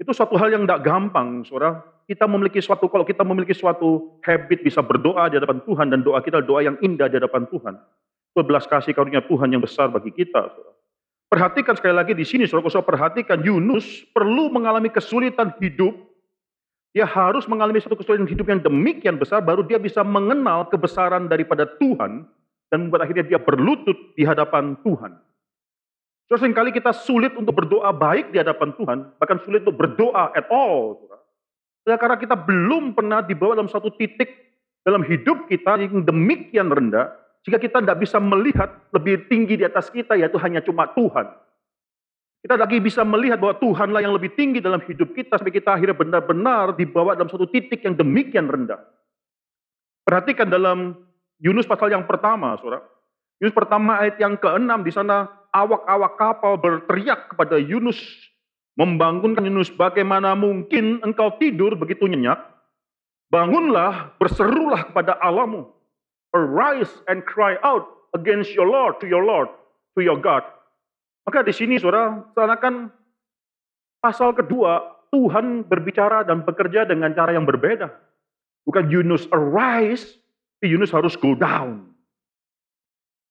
Itu 0.00 0.16
suatu 0.16 0.34
hal 0.40 0.56
yang 0.56 0.64
tidak 0.64 0.82
gampang, 0.88 1.44
saudara. 1.44 1.84
Kita 2.08 2.24
memiliki 2.24 2.58
suatu, 2.60 2.88
kalau 2.88 3.04
kita 3.04 3.22
memiliki 3.22 3.52
suatu 3.52 4.18
habit 4.24 4.64
bisa 4.64 4.80
berdoa 4.80 5.28
di 5.28 5.40
hadapan 5.40 5.60
Tuhan 5.64 5.86
dan 5.92 6.00
doa 6.00 6.20
kita 6.24 6.40
doa 6.40 6.64
yang 6.64 6.76
indah 6.80 7.08
di 7.08 7.20
hadapan 7.20 7.44
Tuhan. 7.48 7.76
Itu 8.34 8.40
belas 8.42 8.66
kasih 8.66 8.96
karunia 8.96 9.22
Tuhan 9.24 9.52
yang 9.52 9.62
besar 9.62 9.92
bagi 9.92 10.10
kita. 10.10 10.50
Saudara. 10.50 10.73
Perhatikan 11.28 11.74
sekali 11.74 11.94
lagi 11.96 12.12
di 12.14 12.22
sini, 12.22 12.46
saudara, 12.46 12.70
saudara 12.70 12.94
perhatikan 12.94 13.42
Yunus 13.42 14.06
perlu 14.14 14.52
mengalami 14.52 14.92
kesulitan 14.92 15.50
hidup. 15.58 15.92
Dia 16.94 17.10
harus 17.10 17.50
mengalami 17.50 17.82
satu 17.82 17.98
kesulitan 17.98 18.30
hidup 18.30 18.46
yang 18.46 18.62
demikian 18.62 19.18
besar, 19.18 19.42
baru 19.42 19.66
dia 19.66 19.82
bisa 19.82 20.06
mengenal 20.06 20.70
kebesaran 20.70 21.26
daripada 21.26 21.66
Tuhan 21.82 22.22
dan 22.70 22.86
membuat 22.86 23.10
akhirnya 23.10 23.26
dia 23.26 23.40
berlutut 23.42 23.98
di 24.14 24.22
hadapan 24.22 24.78
Tuhan. 24.86 25.18
So, 26.30 26.38
sering 26.38 26.54
kali 26.54 26.70
kita 26.70 26.94
sulit 26.94 27.34
untuk 27.34 27.52
berdoa 27.52 27.90
baik 27.90 28.30
di 28.30 28.38
hadapan 28.38 28.72
Tuhan, 28.78 28.98
bahkan 29.18 29.42
sulit 29.42 29.66
untuk 29.66 29.76
berdoa 29.76 30.32
at 30.32 30.46
all. 30.48 31.02
Saudara. 31.02 31.20
Ya, 31.84 31.96
karena 32.00 32.16
kita 32.16 32.38
belum 32.38 32.96
pernah 32.96 33.20
dibawa 33.20 33.60
dalam 33.60 33.68
satu 33.68 33.92
titik 33.92 34.32
dalam 34.84 35.00
hidup 35.04 35.48
kita 35.48 35.80
yang 35.80 36.04
demikian 36.04 36.68
rendah, 36.68 37.08
jika 37.44 37.60
kita 37.60 37.84
tidak 37.84 38.00
bisa 38.00 38.16
melihat 38.16 38.72
lebih 38.90 39.28
tinggi 39.28 39.60
di 39.60 39.64
atas 39.68 39.92
kita, 39.92 40.16
yaitu 40.16 40.40
hanya 40.40 40.64
cuma 40.64 40.88
Tuhan. 40.96 41.28
Kita 42.44 42.60
lagi 42.60 42.80
bisa 42.80 43.04
melihat 43.04 43.40
bahwa 43.40 43.56
Tuhanlah 43.56 44.00
yang 44.04 44.12
lebih 44.16 44.32
tinggi 44.36 44.60
dalam 44.60 44.80
hidup 44.84 45.12
kita, 45.12 45.36
sampai 45.36 45.52
kita 45.52 45.76
akhirnya 45.76 45.96
benar-benar 45.96 46.76
dibawa 46.76 47.16
dalam 47.16 47.28
satu 47.28 47.48
titik 47.48 47.84
yang 47.84 47.96
demikian 47.96 48.48
rendah. 48.48 48.80
Perhatikan 50.04 50.48
dalam 50.48 50.96
Yunus 51.40 51.64
pasal 51.68 51.92
yang 51.92 52.04
pertama, 52.04 52.56
saudara. 52.60 52.84
Yunus 53.40 53.56
pertama 53.56 54.00
ayat 54.00 54.16
yang 54.20 54.36
keenam 54.36 54.84
di 54.84 54.92
sana 54.92 55.28
awak-awak 55.52 56.12
kapal 56.16 56.56
berteriak 56.60 57.32
kepada 57.32 57.60
Yunus 57.60 58.00
membangunkan 58.74 59.42
Yunus, 59.42 59.70
bagaimana 59.70 60.34
mungkin 60.34 61.02
engkau 61.02 61.34
tidur 61.38 61.78
begitu 61.78 62.06
nyenyak? 62.10 62.38
Bangunlah, 63.30 64.14
berserulah 64.18 64.90
kepada 64.90 65.18
Allahmu. 65.18 65.73
Arise 66.34 66.90
and 67.06 67.22
cry 67.22 67.54
out 67.62 67.86
against 68.18 68.50
your 68.50 68.66
Lord, 68.66 68.98
to 68.98 69.06
your 69.06 69.22
Lord, 69.22 69.46
to 69.94 70.02
your 70.02 70.18
God. 70.18 70.42
Maka 71.24 71.46
di 71.46 71.54
sini 71.54 71.78
saudara, 71.78 72.26
seakan 72.34 72.90
pasal 74.02 74.34
kedua, 74.36 74.82
Tuhan 75.14 75.62
berbicara 75.64 76.26
dan 76.26 76.42
bekerja 76.42 76.84
dengan 76.84 77.14
cara 77.14 77.32
yang 77.32 77.46
berbeda. 77.46 77.86
Bukan 78.66 78.90
Yunus 78.90 79.30
arise, 79.30 80.18
tapi 80.58 80.74
Yunus 80.74 80.90
harus 80.90 81.14
go 81.14 81.38
down. 81.38 81.94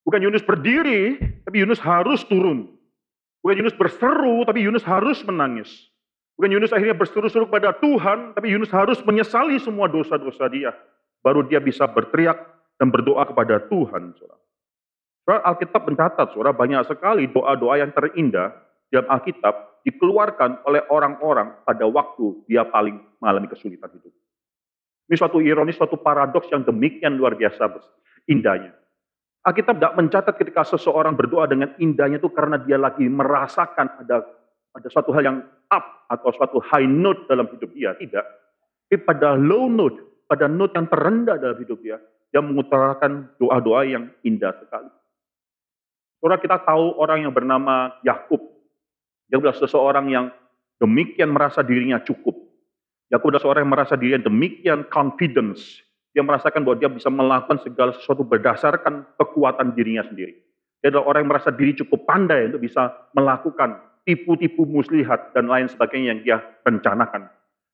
Bukan 0.08 0.24
Yunus 0.24 0.44
berdiri, 0.44 1.20
tapi 1.44 1.60
Yunus 1.60 1.84
harus 1.84 2.24
turun. 2.24 2.72
Bukan 3.44 3.60
Yunus 3.60 3.76
berseru, 3.76 4.48
tapi 4.48 4.64
Yunus 4.64 4.88
harus 4.88 5.20
menangis. 5.28 5.92
Bukan 6.40 6.50
Yunus 6.50 6.72
akhirnya 6.72 6.96
berseru-seru 6.96 7.46
kepada 7.46 7.76
Tuhan, 7.78 8.34
tapi 8.34 8.56
Yunus 8.56 8.72
harus 8.72 9.04
menyesali 9.04 9.60
semua 9.60 9.92
dosa-dosa 9.92 10.48
dia. 10.48 10.72
Baru 11.20 11.44
dia 11.46 11.60
bisa 11.60 11.84
berteriak 11.86 12.53
dan 12.78 12.88
berdoa 12.90 13.24
kepada 13.30 13.64
Tuhan. 13.70 14.14
Saudara. 14.18 14.44
Alkitab 15.24 15.88
mencatat, 15.88 16.36
saudara, 16.36 16.52
banyak 16.52 16.84
sekali 16.84 17.32
doa-doa 17.32 17.80
yang 17.80 17.96
terindah 17.96 18.52
dalam 18.92 19.08
Alkitab 19.08 19.84
dikeluarkan 19.88 20.64
oleh 20.68 20.84
orang-orang 20.92 21.64
pada 21.64 21.88
waktu 21.88 22.44
dia 22.48 22.68
paling 22.68 23.00
mengalami 23.24 23.48
kesulitan 23.48 23.88
hidup. 23.92 24.12
Ini 25.08 25.16
suatu 25.20 25.40
ironis, 25.44 25.76
suatu 25.76 26.00
paradoks 26.00 26.52
yang 26.52 26.64
demikian 26.64 27.16
luar 27.20 27.36
biasa 27.36 27.72
indahnya. 28.28 28.76
Alkitab 29.44 29.76
tidak 29.76 29.96
mencatat 30.00 30.36
ketika 30.40 30.64
seseorang 30.64 31.20
berdoa 31.20 31.44
dengan 31.52 31.76
indahnya 31.76 32.16
itu 32.16 32.32
karena 32.32 32.56
dia 32.64 32.80
lagi 32.80 33.04
merasakan 33.04 33.92
ada 34.00 34.24
ada 34.74 34.88
suatu 34.88 35.12
hal 35.12 35.24
yang 35.24 35.38
up 35.68 36.08
atau 36.08 36.32
suatu 36.32 36.58
high 36.64 36.88
note 36.88 37.28
dalam 37.28 37.52
hidup 37.52 37.70
dia. 37.76 37.92
Tidak. 38.00 38.26
Tapi 38.88 38.98
pada 39.04 39.36
low 39.36 39.68
note, 39.68 40.24
pada 40.32 40.48
note 40.48 40.74
yang 40.80 40.88
terendah 40.88 41.36
dalam 41.36 41.60
hidup 41.60 41.82
dia, 41.84 42.00
dia 42.34 42.42
mengutarakan 42.42 43.30
doa-doa 43.38 43.86
yang 43.86 44.10
indah 44.26 44.58
sekali. 44.58 44.90
Saudara 46.18 46.42
kita 46.42 46.58
tahu 46.66 46.98
orang 46.98 47.30
yang 47.30 47.34
bernama 47.36 47.94
Yakub. 48.02 48.42
Dia 49.30 49.38
adalah 49.38 49.54
seseorang 49.54 50.10
yang 50.10 50.26
demikian 50.82 51.30
merasa 51.30 51.62
dirinya 51.62 52.02
cukup. 52.02 52.34
Yakub 53.14 53.30
adalah 53.30 53.44
seorang 53.46 53.62
yang 53.70 53.74
merasa 53.78 53.94
dirinya 53.94 54.26
demikian 54.26 54.90
confidence, 54.90 55.86
dia 56.14 56.26
merasakan 56.26 56.66
bahwa 56.66 56.78
dia 56.82 56.90
bisa 56.90 57.10
melakukan 57.14 57.58
segala 57.62 57.94
sesuatu 57.94 58.26
berdasarkan 58.26 59.06
kekuatan 59.18 59.78
dirinya 59.78 60.02
sendiri. 60.06 60.34
Dia 60.82 60.90
adalah 60.90 61.14
orang 61.14 61.20
yang 61.26 61.32
merasa 61.38 61.50
diri 61.54 61.78
cukup 61.78 62.06
pandai 62.10 62.50
untuk 62.50 62.66
bisa 62.66 62.90
melakukan 63.14 63.78
tipu-tipu 64.06 64.66
muslihat 64.66 65.38
dan 65.38 65.50
lain 65.50 65.70
sebagainya 65.70 66.08
yang 66.18 66.22
dia 66.22 66.38
rencanakan. 66.66 67.30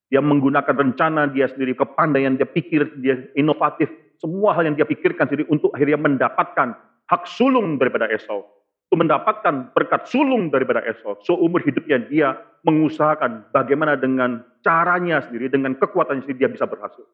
Dia 0.09 0.19
menggunakan 0.25 0.73
rencana 0.73 1.29
dia 1.29 1.47
sendiri, 1.47 1.77
kepandaian 1.77 2.33
dia 2.33 2.49
pikir, 2.49 2.97
dia 2.99 3.29
inovatif, 3.37 3.91
semua 4.19 4.51
hal 4.51 4.67
yang 4.67 4.75
dia 4.75 4.85
pikirkan 4.85 5.31
sendiri 5.31 5.47
untuk 5.47 5.71
akhirnya 5.71 5.95
mendapatkan 5.95 6.75
hak 7.07 7.23
sulung 7.25 7.79
daripada 7.79 8.05
Esau. 8.11 8.43
Untuk 8.89 9.05
mendapatkan 9.05 9.71
berkat 9.71 10.11
sulung 10.11 10.51
daripada 10.51 10.83
Esau. 10.83 11.15
Seumur 11.23 11.63
hidupnya 11.63 12.03
dia 12.09 12.35
mengusahakan 12.67 13.47
bagaimana 13.55 13.95
dengan 13.95 14.43
caranya 14.59 15.23
sendiri, 15.23 15.47
dengan 15.47 15.77
kekuatannya 15.79 16.27
sendiri 16.27 16.45
dia 16.45 16.51
bisa 16.51 16.67
berhasil. 16.67 17.05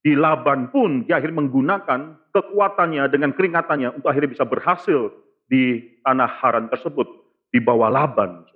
Di 0.00 0.16
Laban 0.16 0.70
pun 0.72 1.04
dia 1.04 1.18
akhirnya 1.20 1.44
menggunakan 1.44 2.30
kekuatannya 2.30 3.10
dengan 3.10 3.34
keringatannya 3.34 4.00
untuk 4.00 4.08
akhirnya 4.08 4.30
bisa 4.32 4.44
berhasil 4.46 5.12
di 5.50 5.82
tanah 6.06 6.30
Haran 6.40 6.70
tersebut 6.72 7.04
di 7.52 7.58
bawah 7.58 7.90
Laban. 7.90 8.46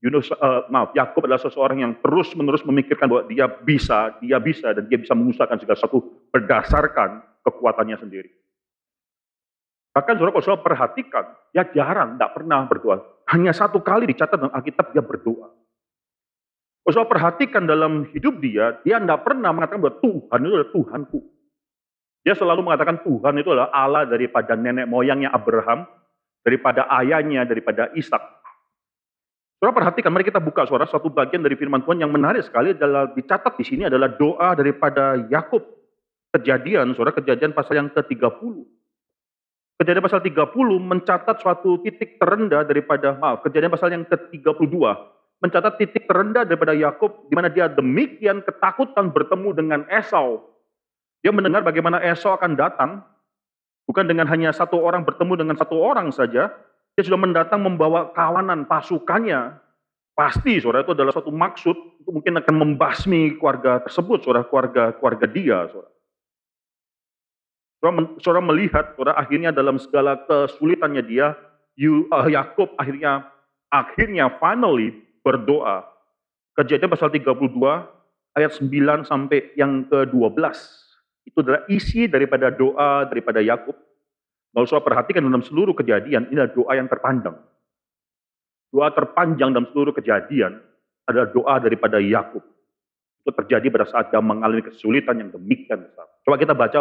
Yunus, 0.00 0.32
uh, 0.32 0.64
maaf, 0.72 0.96
Yakub 0.96 1.28
adalah 1.28 1.44
seseorang 1.44 1.84
yang 1.84 1.92
terus-menerus 2.00 2.64
memikirkan 2.64 3.04
bahwa 3.04 3.28
dia 3.28 3.44
bisa, 3.44 4.16
dia 4.24 4.40
bisa, 4.40 4.72
dan 4.72 4.88
dia 4.88 4.96
bisa 4.96 5.12
mengusahakan 5.12 5.60
segala 5.60 5.76
sesuatu 5.76 6.00
berdasarkan 6.32 7.20
kekuatannya 7.46 7.96
sendiri. 8.00 8.30
Bahkan 9.90 10.14
saudara 10.16 10.30
kalau 10.38 10.62
perhatikan, 10.62 11.24
ya 11.50 11.66
jarang, 11.74 12.14
tidak 12.14 12.30
pernah 12.38 12.62
berdoa. 12.70 13.02
Hanya 13.34 13.50
satu 13.50 13.82
kali 13.82 14.06
dicatat 14.06 14.38
dalam 14.38 14.54
Alkitab 14.54 14.94
dia 14.94 15.02
berdoa. 15.02 15.50
Kalau 16.86 17.06
perhatikan 17.06 17.66
dalam 17.70 18.06
hidup 18.10 18.38
dia, 18.42 18.78
dia 18.82 18.98
tidak 18.98 19.22
pernah 19.22 19.54
mengatakan 19.54 19.78
bahwa 19.78 19.98
Tuhan 20.02 20.38
itu 20.42 20.54
adalah 20.54 20.70
Tuhanku. 20.74 21.20
Dia 22.26 22.34
selalu 22.36 22.60
mengatakan 22.66 23.00
Tuhan 23.00 23.34
itu 23.40 23.48
adalah 23.54 23.70
Allah 23.72 24.04
daripada 24.04 24.58
nenek 24.58 24.90
moyangnya 24.90 25.30
Abraham, 25.30 25.86
daripada 26.42 26.90
ayahnya, 27.00 27.46
daripada 27.46 27.88
Ishak. 27.94 28.20
Saudara 29.60 29.76
perhatikan, 29.76 30.08
mari 30.08 30.24
kita 30.24 30.40
buka 30.40 30.64
suara 30.64 30.88
satu 30.88 31.12
bagian 31.12 31.44
dari 31.44 31.52
firman 31.52 31.84
Tuhan 31.84 32.00
yang 32.00 32.08
menarik 32.08 32.48
sekali 32.48 32.72
adalah 32.72 33.12
dicatat 33.12 33.60
di 33.60 33.64
sini 33.64 33.86
adalah 33.86 34.08
doa 34.16 34.56
daripada 34.56 35.20
Yakub. 35.28 35.79
Kejadian, 36.30 36.94
saudara 36.94 37.16
kejadian 37.16 37.50
pasal 37.50 37.82
yang 37.82 37.88
ke-30. 37.90 38.54
Kejadian 39.82 40.04
pasal 40.04 40.20
30 40.22 40.46
mencatat 40.78 41.36
suatu 41.42 41.80
titik 41.82 42.20
terendah 42.20 42.62
daripada, 42.62 43.16
maaf, 43.18 43.42
kejadian 43.42 43.72
pasal 43.72 43.90
yang 43.90 44.04
ke-32 44.06 44.76
mencatat 45.40 45.80
titik 45.80 46.04
terendah 46.04 46.44
daripada 46.44 46.76
Yakub 46.76 47.26
di 47.32 47.34
mana 47.34 47.48
dia 47.48 47.66
demikian 47.66 48.44
ketakutan 48.44 49.08
bertemu 49.08 49.48
dengan 49.56 49.80
Esau. 49.88 50.44
Dia 51.24 51.32
mendengar 51.32 51.64
bagaimana 51.64 52.00
Esau 52.00 52.36
akan 52.36 52.56
datang 52.56 53.00
bukan 53.88 54.04
dengan 54.06 54.28
hanya 54.28 54.52
satu 54.52 54.80
orang 54.80 55.02
bertemu 55.02 55.40
dengan 55.44 55.56
satu 55.56 55.80
orang 55.80 56.12
saja, 56.12 56.52
dia 56.94 57.02
sudah 57.02 57.20
mendatang 57.20 57.64
membawa 57.64 58.12
kawanan 58.12 58.68
pasukannya. 58.68 59.56
Pasti 60.12 60.60
saudara 60.60 60.84
itu 60.84 60.92
adalah 60.92 61.16
satu 61.16 61.32
maksud 61.32 61.76
untuk 62.04 62.12
mungkin 62.20 62.36
akan 62.44 62.54
membasmi 62.60 63.40
keluarga 63.40 63.80
tersebut, 63.80 64.20
saudara 64.20 64.44
keluarga 64.44 64.92
keluarga 64.92 65.24
dia, 65.24 65.64
saudara. 65.72 65.92
Saudara, 67.80 68.44
melihat, 68.44 68.92
saudara 68.92 69.16
akhirnya 69.16 69.56
dalam 69.56 69.80
segala 69.80 70.20
kesulitannya 70.28 71.00
dia, 71.00 71.32
uh, 72.12 72.28
Yakub 72.28 72.76
akhirnya 72.76 73.24
akhirnya 73.72 74.28
finally 74.36 75.00
berdoa. 75.24 75.88
Kejadian 76.60 76.92
pasal 76.92 77.08
32 77.08 77.56
ayat 78.36 78.52
9 78.52 79.08
sampai 79.08 79.56
yang 79.56 79.88
ke-12. 79.88 80.44
Itu 81.24 81.40
adalah 81.40 81.64
isi 81.72 82.04
daripada 82.04 82.52
doa 82.52 83.08
daripada 83.08 83.40
Yakub. 83.40 83.76
Kalau 84.50 84.66
saya 84.66 84.82
perhatikan 84.82 85.24
dalam 85.24 85.40
seluruh 85.40 85.72
kejadian, 85.72 86.28
ini 86.28 86.36
adalah 86.36 86.52
doa 86.52 86.72
yang 86.74 86.88
terpanjang. 86.90 87.36
Doa 88.70 88.88
terpanjang 88.92 89.56
dalam 89.56 89.70
seluruh 89.72 89.94
kejadian 89.94 90.58
adalah 91.06 91.32
doa 91.32 91.54
daripada 91.62 91.96
Yakub. 91.96 92.42
Itu 93.24 93.30
terjadi 93.36 93.66
pada 93.72 93.86
saat 93.88 94.12
dia 94.12 94.20
mengalami 94.20 94.64
kesulitan 94.64 95.16
yang 95.16 95.30
demikian 95.32 95.86
besar. 95.86 96.06
Coba 96.26 96.36
kita 96.36 96.52
baca 96.52 96.78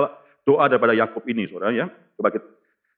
doa 0.50 0.66
daripada 0.66 0.98
Yakub 0.98 1.22
ini, 1.30 1.46
saudara 1.46 1.70
ya. 1.70 1.86
Coba 2.18 2.34
kita 2.34 2.50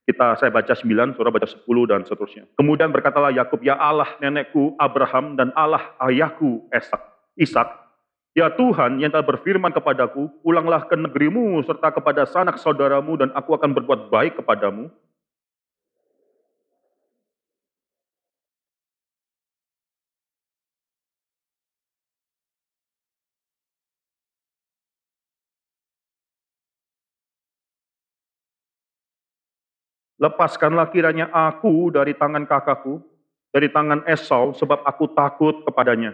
kita 0.01 0.39
saya 0.39 0.49
baca 0.49 0.73
9, 0.73 1.13
saudara 1.13 1.35
baca 1.35 1.45
10 1.45 1.61
dan 1.85 2.01
seterusnya. 2.07 2.47
Kemudian 2.55 2.89
berkatalah 2.89 3.35
Yakub, 3.35 3.59
"Ya 3.61 3.75
Allah 3.75 4.09
nenekku 4.23 4.79
Abraham 4.79 5.35
dan 5.35 5.51
Allah 5.53 5.93
ayahku 6.01 6.65
Ishak, 6.73 7.03
Ishak, 7.37 7.69
Ya 8.31 8.47
Tuhan 8.47 9.03
yang 9.03 9.11
telah 9.11 9.27
berfirman 9.27 9.75
kepadaku, 9.75 10.31
pulanglah 10.39 10.87
ke 10.87 10.95
negerimu 10.95 11.59
serta 11.67 11.91
kepada 11.91 12.23
sanak 12.23 12.63
saudaramu 12.63 13.19
dan 13.19 13.27
aku 13.35 13.51
akan 13.59 13.75
berbuat 13.75 14.07
baik 14.07 14.39
kepadamu. 14.39 14.87
Lepaskanlah 30.21 30.93
kiranya 30.93 31.33
aku 31.33 31.89
dari 31.89 32.13
tangan 32.13 32.45
kakakku, 32.45 33.01
dari 33.49 33.73
tangan 33.73 34.05
Esau, 34.05 34.53
sebab 34.53 34.85
aku 34.85 35.09
takut 35.17 35.65
kepadanya. 35.65 36.13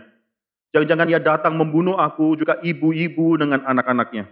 Jangan-jangan 0.72 1.12
ia 1.12 1.20
datang 1.20 1.60
membunuh 1.60 2.00
aku, 2.00 2.40
juga 2.40 2.56
ibu-ibu 2.64 3.36
dengan 3.36 3.68
anak-anaknya. 3.68 4.32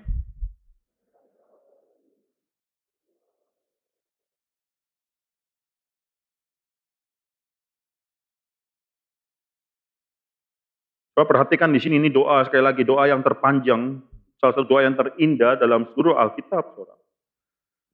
Coba 11.16 11.28
perhatikan 11.28 11.72
di 11.76 11.84
sini 11.84 12.00
ini 12.00 12.08
doa 12.12 12.44
sekali 12.48 12.64
lagi 12.64 12.88
doa 12.88 13.12
yang 13.12 13.24
terpanjang, 13.24 14.00
salah 14.40 14.56
satu 14.56 14.68
doa 14.68 14.88
yang 14.88 14.96
terindah 14.96 15.60
dalam 15.60 15.88
seluruh 15.92 16.16
Alkitab, 16.16 16.76
saudara. 16.76 17.05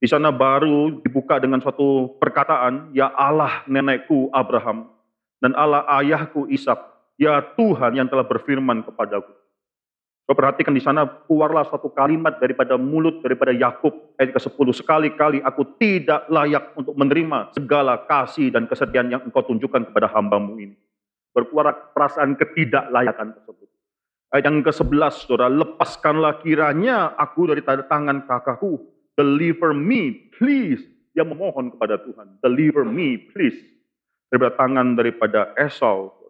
Di 0.01 0.09
sana 0.09 0.33
baru 0.33 0.97
dibuka 1.05 1.37
dengan 1.37 1.61
suatu 1.61 2.17
perkataan, 2.17 2.89
ya 2.89 3.13
Allah 3.13 3.61
nenekku 3.69 4.33
Abraham 4.33 4.89
dan 5.37 5.53
Allah 5.53 5.85
ayahku 6.01 6.49
Ishak 6.49 6.91
Ya 7.21 7.37
Tuhan 7.53 7.93
yang 7.93 8.09
telah 8.09 8.25
berfirman 8.25 8.81
kepadaku. 8.81 9.29
Kau 10.25 10.33
perhatikan 10.33 10.73
di 10.73 10.81
sana 10.81 11.05
keluarlah 11.05 11.69
suatu 11.69 11.93
kalimat 11.93 12.41
daripada 12.41 12.81
mulut 12.81 13.21
daripada 13.21 13.53
Yakub 13.53 13.93
ayat 14.17 14.33
ke-10 14.33 14.67
sekali-kali 14.81 15.37
aku 15.45 15.77
tidak 15.77 16.25
layak 16.33 16.73
untuk 16.73 16.97
menerima 16.97 17.53
segala 17.53 18.01
kasih 18.09 18.49
dan 18.49 18.65
kesetiaan 18.65 19.13
yang 19.13 19.21
engkau 19.21 19.45
tunjukkan 19.45 19.93
kepada 19.93 20.09
hambamu 20.09 20.57
ini. 20.57 20.73
Berkeluar 21.29 21.93
perasaan 21.93 22.33
ketidaklayakan 22.41 23.37
tersebut. 23.37 23.69
Ayat 24.33 24.49
yang 24.49 24.63
ke-11, 24.65 25.27
saudara, 25.27 25.51
lepaskanlah 25.51 26.41
kiranya 26.41 27.13
aku 27.21 27.53
dari 27.53 27.61
tangan 27.61 28.25
kakakku. 28.25 28.90
Deliver 29.19 29.75
me, 29.75 30.31
please. 30.35 30.83
Dia 31.11 31.27
memohon 31.27 31.75
kepada 31.75 31.99
Tuhan. 31.99 32.39
Deliver 32.39 32.87
me, 32.87 33.19
please. 33.31 33.57
Daripada 34.31 34.55
tangan 34.55 34.95
daripada 34.95 35.51
Esau, 35.59 36.21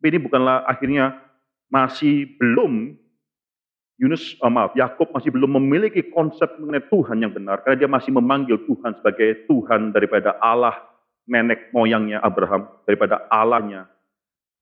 tapi 0.00 0.16
ini 0.16 0.24
bukanlah 0.24 0.64
akhirnya 0.64 1.20
masih 1.68 2.32
belum 2.40 2.96
Yunus, 4.00 4.32
oh 4.40 4.48
maaf, 4.48 4.72
Yakub 4.72 5.12
masih 5.12 5.28
belum 5.28 5.60
memiliki 5.60 6.08
konsep 6.08 6.48
mengenai 6.56 6.88
Tuhan 6.88 7.20
yang 7.20 7.36
benar 7.36 7.60
karena 7.60 7.84
dia 7.84 7.90
masih 7.92 8.16
memanggil 8.16 8.56
Tuhan 8.64 8.96
sebagai 8.96 9.44
Tuhan 9.44 9.92
daripada 9.92 10.40
Allah 10.40 10.72
nenek 11.28 11.68
moyangnya 11.76 12.24
Abraham, 12.24 12.64
daripada 12.88 13.28
Allahnya 13.28 13.92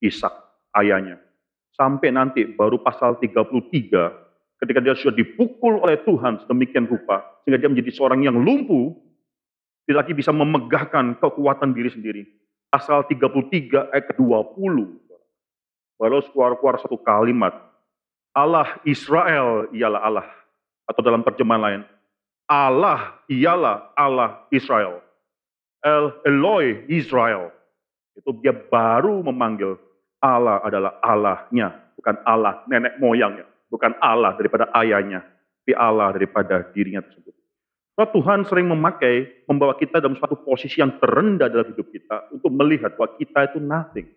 Ishak, 0.03 0.35
ayahnya. 0.75 1.23
Sampai 1.71 2.11
nanti 2.11 2.43
baru 2.43 2.83
pasal 2.83 3.15
33 3.15 4.28
ketika 4.59 4.79
dia 4.83 4.93
sudah 4.95 5.15
dipukul 5.15 5.79
oleh 5.79 5.99
Tuhan 6.03 6.43
sedemikian 6.43 6.85
rupa 6.85 7.23
sehingga 7.43 7.59
dia 7.59 7.71
menjadi 7.71 7.91
seorang 7.95 8.23
yang 8.23 8.35
lumpuh 8.35 8.95
tidak 9.87 10.05
lagi 10.05 10.13
bisa 10.13 10.29
memegahkan 10.29 11.17
kekuatan 11.17 11.73
diri 11.73 11.89
sendiri. 11.89 12.23
Pasal 12.69 13.09
33 13.09 13.89
ayat 13.89 14.13
20 14.13 15.09
Walau 15.99 16.23
keluar-keluar 16.31 16.79
satu 16.79 16.95
kalimat, 16.95 17.51
Allah 18.31 18.79
Israel 18.87 19.67
ialah 19.75 19.99
Allah. 19.99 20.27
Atau 20.87 21.03
dalam 21.03 21.25
terjemahan 21.27 21.59
lain, 21.59 21.81
Allah 22.47 23.19
ialah 23.27 23.91
Allah 23.99 24.47
Israel. 24.53 25.03
El 25.83 26.15
Eloi 26.23 26.87
Israel. 26.87 27.51
Itu 28.15 28.31
dia 28.39 28.55
baru 28.55 29.25
memanggil 29.27 29.75
Allah 30.23 30.63
adalah 30.63 31.01
Allahnya, 31.03 31.73
bukan 31.99 32.15
Allah 32.23 32.63
nenek 32.67 32.99
moyangnya, 32.99 33.48
bukan 33.69 33.95
Allah 34.01 34.35
daripada 34.35 34.67
ayahnya, 34.81 35.23
tapi 35.63 35.73
Allah 35.77 36.09
daripada 36.11 36.65
dirinya 36.73 37.05
tersebut. 37.05 37.31
So, 37.99 38.07
Tuhan 38.15 38.47
sering 38.47 38.71
memakai, 38.71 39.43
membawa 39.43 39.75
kita 39.75 39.99
dalam 39.99 40.15
suatu 40.15 40.39
posisi 40.39 40.79
yang 40.79 40.97
terendah 41.03 41.51
dalam 41.51 41.67
hidup 41.75 41.87
kita 41.91 42.31
untuk 42.31 42.47
melihat 42.55 42.95
bahwa 42.95 43.15
kita 43.19 43.51
itu 43.51 43.59
nothing. 43.59 44.07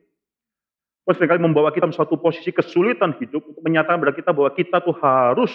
Terus 1.02 1.18
sering 1.18 1.30
kali 1.34 1.42
membawa 1.42 1.74
kita 1.74 1.90
suatu 1.90 2.14
posisi 2.14 2.54
kesulitan 2.54 3.18
hidup 3.18 3.42
untuk 3.42 3.62
menyatakan 3.66 3.98
kepada 3.98 4.14
kita 4.14 4.30
bahwa 4.30 4.50
kita 4.54 4.76
tuh 4.86 4.94
harus 5.02 5.50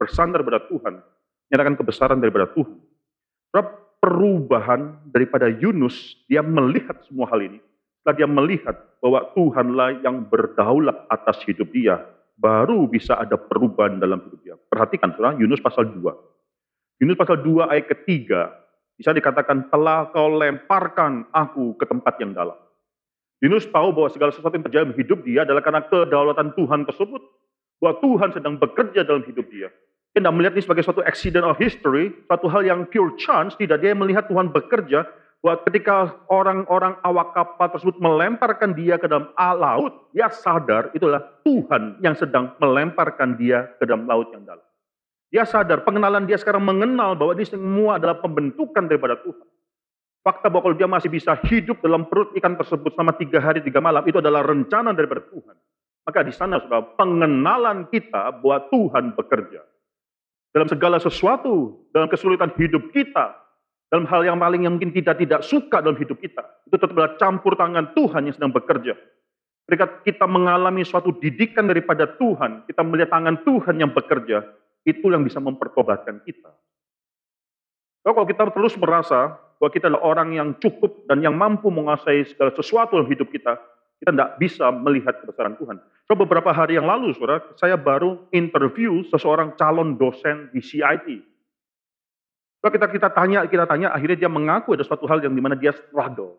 bersandar 0.00 0.40
pada 0.40 0.64
Tuhan. 0.64 1.04
Menyatakan 1.52 1.74
kebesaran 1.76 2.16
daripada 2.16 2.48
Tuhan. 2.48 2.80
Sebab 3.52 3.66
perubahan 4.00 4.96
daripada 5.12 5.52
Yunus, 5.52 6.16
dia 6.32 6.40
melihat 6.40 6.96
semua 7.04 7.28
hal 7.28 7.44
ini. 7.44 7.60
Setelah 8.00 8.16
dia 8.16 8.28
melihat 8.30 8.76
bahwa 9.04 9.20
Tuhanlah 9.36 10.00
yang 10.00 10.24
berdaulat 10.24 10.96
atas 11.12 11.44
hidup 11.44 11.68
dia, 11.76 12.00
baru 12.36 12.84
bisa 12.86 13.16
ada 13.16 13.40
perubahan 13.40 13.96
dalam 13.96 14.20
hidup 14.28 14.40
dia. 14.44 14.54
Perhatikan 14.68 15.16
saudara, 15.16 15.36
Yunus 15.40 15.60
pasal 15.64 15.88
2. 15.88 17.02
Yunus 17.02 17.16
pasal 17.16 17.40
2 17.40 17.72
ayat 17.72 17.86
ketiga, 17.88 18.52
bisa 18.96 19.12
dikatakan 19.12 19.68
telah 19.68 20.08
kau 20.12 20.32
lemparkan 20.36 21.28
aku 21.32 21.76
ke 21.76 21.84
tempat 21.84 22.16
yang 22.20 22.32
dalam. 22.32 22.56
Yunus 23.44 23.68
tahu 23.68 23.92
bahwa 23.92 24.08
segala 24.08 24.32
sesuatu 24.32 24.56
yang 24.56 24.64
terjadi 24.64 24.88
dalam 24.88 24.96
hidup 24.96 25.18
dia 25.20 25.44
adalah 25.44 25.60
karena 25.60 25.84
kedaulatan 25.84 26.56
Tuhan 26.56 26.88
tersebut. 26.88 27.20
Bahwa 27.76 28.00
Tuhan 28.00 28.32
sedang 28.32 28.56
bekerja 28.56 29.04
dalam 29.04 29.20
hidup 29.28 29.52
dia. 29.52 29.68
Dia 30.16 30.24
tidak 30.24 30.32
melihat 30.32 30.56
ini 30.56 30.64
sebagai 30.64 30.80
suatu 30.80 31.04
accident 31.04 31.44
of 31.44 31.60
history, 31.60 32.08
suatu 32.24 32.48
hal 32.48 32.64
yang 32.64 32.88
pure 32.88 33.12
chance, 33.20 33.52
tidak. 33.60 33.84
Dia 33.84 33.92
melihat 33.92 34.24
Tuhan 34.32 34.48
bekerja, 34.48 35.04
bahwa 35.46 35.62
ketika 35.62 36.10
orang-orang 36.26 36.98
awak 37.06 37.30
kapal 37.30 37.70
tersebut 37.70 38.02
melemparkan 38.02 38.74
dia 38.74 38.98
ke 38.98 39.06
dalam 39.06 39.30
laut, 39.38 40.10
dia 40.10 40.26
sadar 40.26 40.90
itulah 40.90 41.22
Tuhan 41.46 42.02
yang 42.02 42.18
sedang 42.18 42.58
melemparkan 42.58 43.38
dia 43.38 43.70
ke 43.78 43.86
dalam 43.86 44.10
laut 44.10 44.34
yang 44.34 44.42
dalam. 44.42 44.66
Dia 45.30 45.46
sadar, 45.46 45.86
pengenalan 45.86 46.26
dia 46.26 46.34
sekarang 46.34 46.66
mengenal 46.66 47.14
bahwa 47.14 47.38
ini 47.38 47.46
semua 47.46 47.94
adalah 47.94 48.18
pembentukan 48.18 48.90
daripada 48.90 49.22
Tuhan. 49.22 49.46
Fakta 50.26 50.50
bahwa 50.50 50.66
kalau 50.66 50.76
dia 50.82 50.90
masih 50.90 51.14
bisa 51.14 51.38
hidup 51.46 51.78
dalam 51.78 52.10
perut 52.10 52.34
ikan 52.34 52.58
tersebut 52.58 52.98
selama 52.98 53.14
tiga 53.14 53.38
hari, 53.38 53.62
tiga 53.62 53.78
malam, 53.78 54.02
itu 54.02 54.18
adalah 54.18 54.42
rencana 54.42 54.90
daripada 54.98 55.30
Tuhan. 55.30 55.54
Maka 56.10 56.26
di 56.26 56.34
sana 56.34 56.58
sudah 56.58 56.98
pengenalan 56.98 57.86
kita 57.94 58.34
bahwa 58.42 58.66
Tuhan 58.74 59.14
bekerja. 59.14 59.62
Dalam 60.50 60.66
segala 60.66 60.98
sesuatu, 60.98 61.86
dalam 61.94 62.10
kesulitan 62.10 62.50
hidup 62.58 62.90
kita, 62.90 63.45
dalam 63.86 64.04
hal 64.10 64.26
yang 64.26 64.38
paling 64.38 64.66
yang 64.66 64.74
mungkin 64.78 64.90
kita 64.90 65.14
tidak 65.14 65.46
suka 65.46 65.78
dalam 65.78 65.94
hidup 65.94 66.18
kita, 66.18 66.42
itu 66.66 66.74
tetap 66.74 66.90
adalah 66.90 67.14
campur 67.18 67.54
tangan 67.54 67.94
Tuhan 67.94 68.26
yang 68.26 68.34
sedang 68.34 68.50
bekerja. 68.50 68.98
Ketika 69.66 69.86
kita 70.06 70.26
mengalami 70.30 70.86
suatu 70.86 71.14
didikan 71.14 71.66
daripada 71.66 72.06
Tuhan, 72.06 72.66
kita 72.70 72.82
melihat 72.86 73.14
tangan 73.14 73.42
Tuhan 73.42 73.82
yang 73.82 73.90
bekerja, 73.94 74.46
itu 74.86 75.06
yang 75.10 75.26
bisa 75.26 75.42
mempertobatkan 75.42 76.22
kita. 76.22 76.50
Kalau 78.06 78.22
kita 78.22 78.46
terus 78.54 78.78
merasa 78.78 79.34
bahwa 79.58 79.70
kita 79.74 79.90
adalah 79.90 80.06
orang 80.06 80.30
yang 80.38 80.48
cukup 80.62 81.10
dan 81.10 81.18
yang 81.18 81.34
mampu 81.34 81.66
menguasai 81.74 82.22
segala 82.30 82.54
sesuatu 82.54 82.94
dalam 82.94 83.10
hidup 83.10 83.26
kita, 83.34 83.58
kita 83.98 84.10
tidak 84.14 84.30
bisa 84.38 84.70
melihat 84.70 85.18
kebesaran 85.18 85.58
Tuhan. 85.58 85.76
So, 86.06 86.14
beberapa 86.14 86.54
hari 86.54 86.78
yang 86.78 86.86
lalu, 86.86 87.16
saudara, 87.18 87.42
saya 87.58 87.74
baru 87.74 88.30
interview 88.30 89.02
seseorang 89.10 89.58
calon 89.58 89.98
dosen 89.98 90.52
di 90.54 90.62
CIT. 90.62 91.35
So, 92.66 92.74
kita 92.74 92.90
kita 92.90 93.14
tanya, 93.14 93.46
kita 93.46 93.62
tanya, 93.62 93.94
akhirnya 93.94 94.26
dia 94.26 94.30
mengaku 94.32 94.74
ada 94.74 94.82
suatu 94.82 95.06
hal 95.06 95.22
yang 95.22 95.38
di 95.38 95.38
mana 95.38 95.54
dia 95.54 95.70
struggle. 95.70 96.34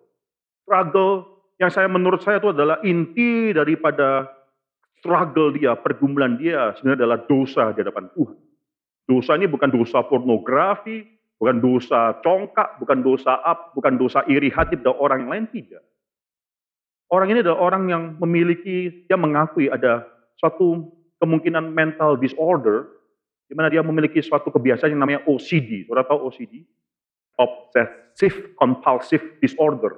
Struggle 0.68 1.24
yang 1.56 1.72
saya 1.72 1.88
menurut 1.88 2.20
saya 2.20 2.44
itu 2.44 2.52
adalah 2.52 2.84
inti 2.84 3.56
daripada 3.56 4.28
struggle 5.00 5.56
dia, 5.56 5.80
pergumulan 5.80 6.36
dia 6.36 6.76
sebenarnya 6.76 7.00
adalah 7.08 7.20
dosa 7.24 7.72
di 7.72 7.80
hadapan 7.80 8.12
Tuhan. 8.12 8.38
Dosa 9.08 9.40
ini 9.40 9.48
bukan 9.48 9.72
dosa 9.72 10.04
pornografi, 10.04 11.08
Bukan 11.38 11.62
dosa 11.62 12.18
congkak, 12.26 12.82
bukan 12.82 13.06
dosa 13.06 13.38
up, 13.46 13.78
bukan 13.78 13.94
dosa 13.94 14.26
iri 14.26 14.50
hati 14.50 14.74
pada 14.74 14.98
orang 14.98 15.30
lain, 15.30 15.46
tidak. 15.54 15.86
Orang 17.14 17.30
ini 17.30 17.46
adalah 17.46 17.62
orang 17.62 17.84
yang 17.88 18.04
memiliki, 18.18 19.06
dia 19.06 19.16
mengakui 19.22 19.70
ada 19.70 20.02
suatu 20.42 20.90
kemungkinan 21.22 21.78
mental 21.78 22.18
disorder, 22.18 22.90
di 23.48 23.54
mana 23.56 23.72
dia 23.72 23.80
memiliki 23.80 24.20
suatu 24.20 24.52
kebiasaan 24.52 24.92
yang 24.92 25.02
namanya 25.02 25.24
OCD. 25.24 25.88
Saudara 25.88 26.04
tahu 26.04 26.28
OCD? 26.28 26.68
Obsessive 27.40 28.54
Compulsive 28.60 29.40
Disorder. 29.40 29.96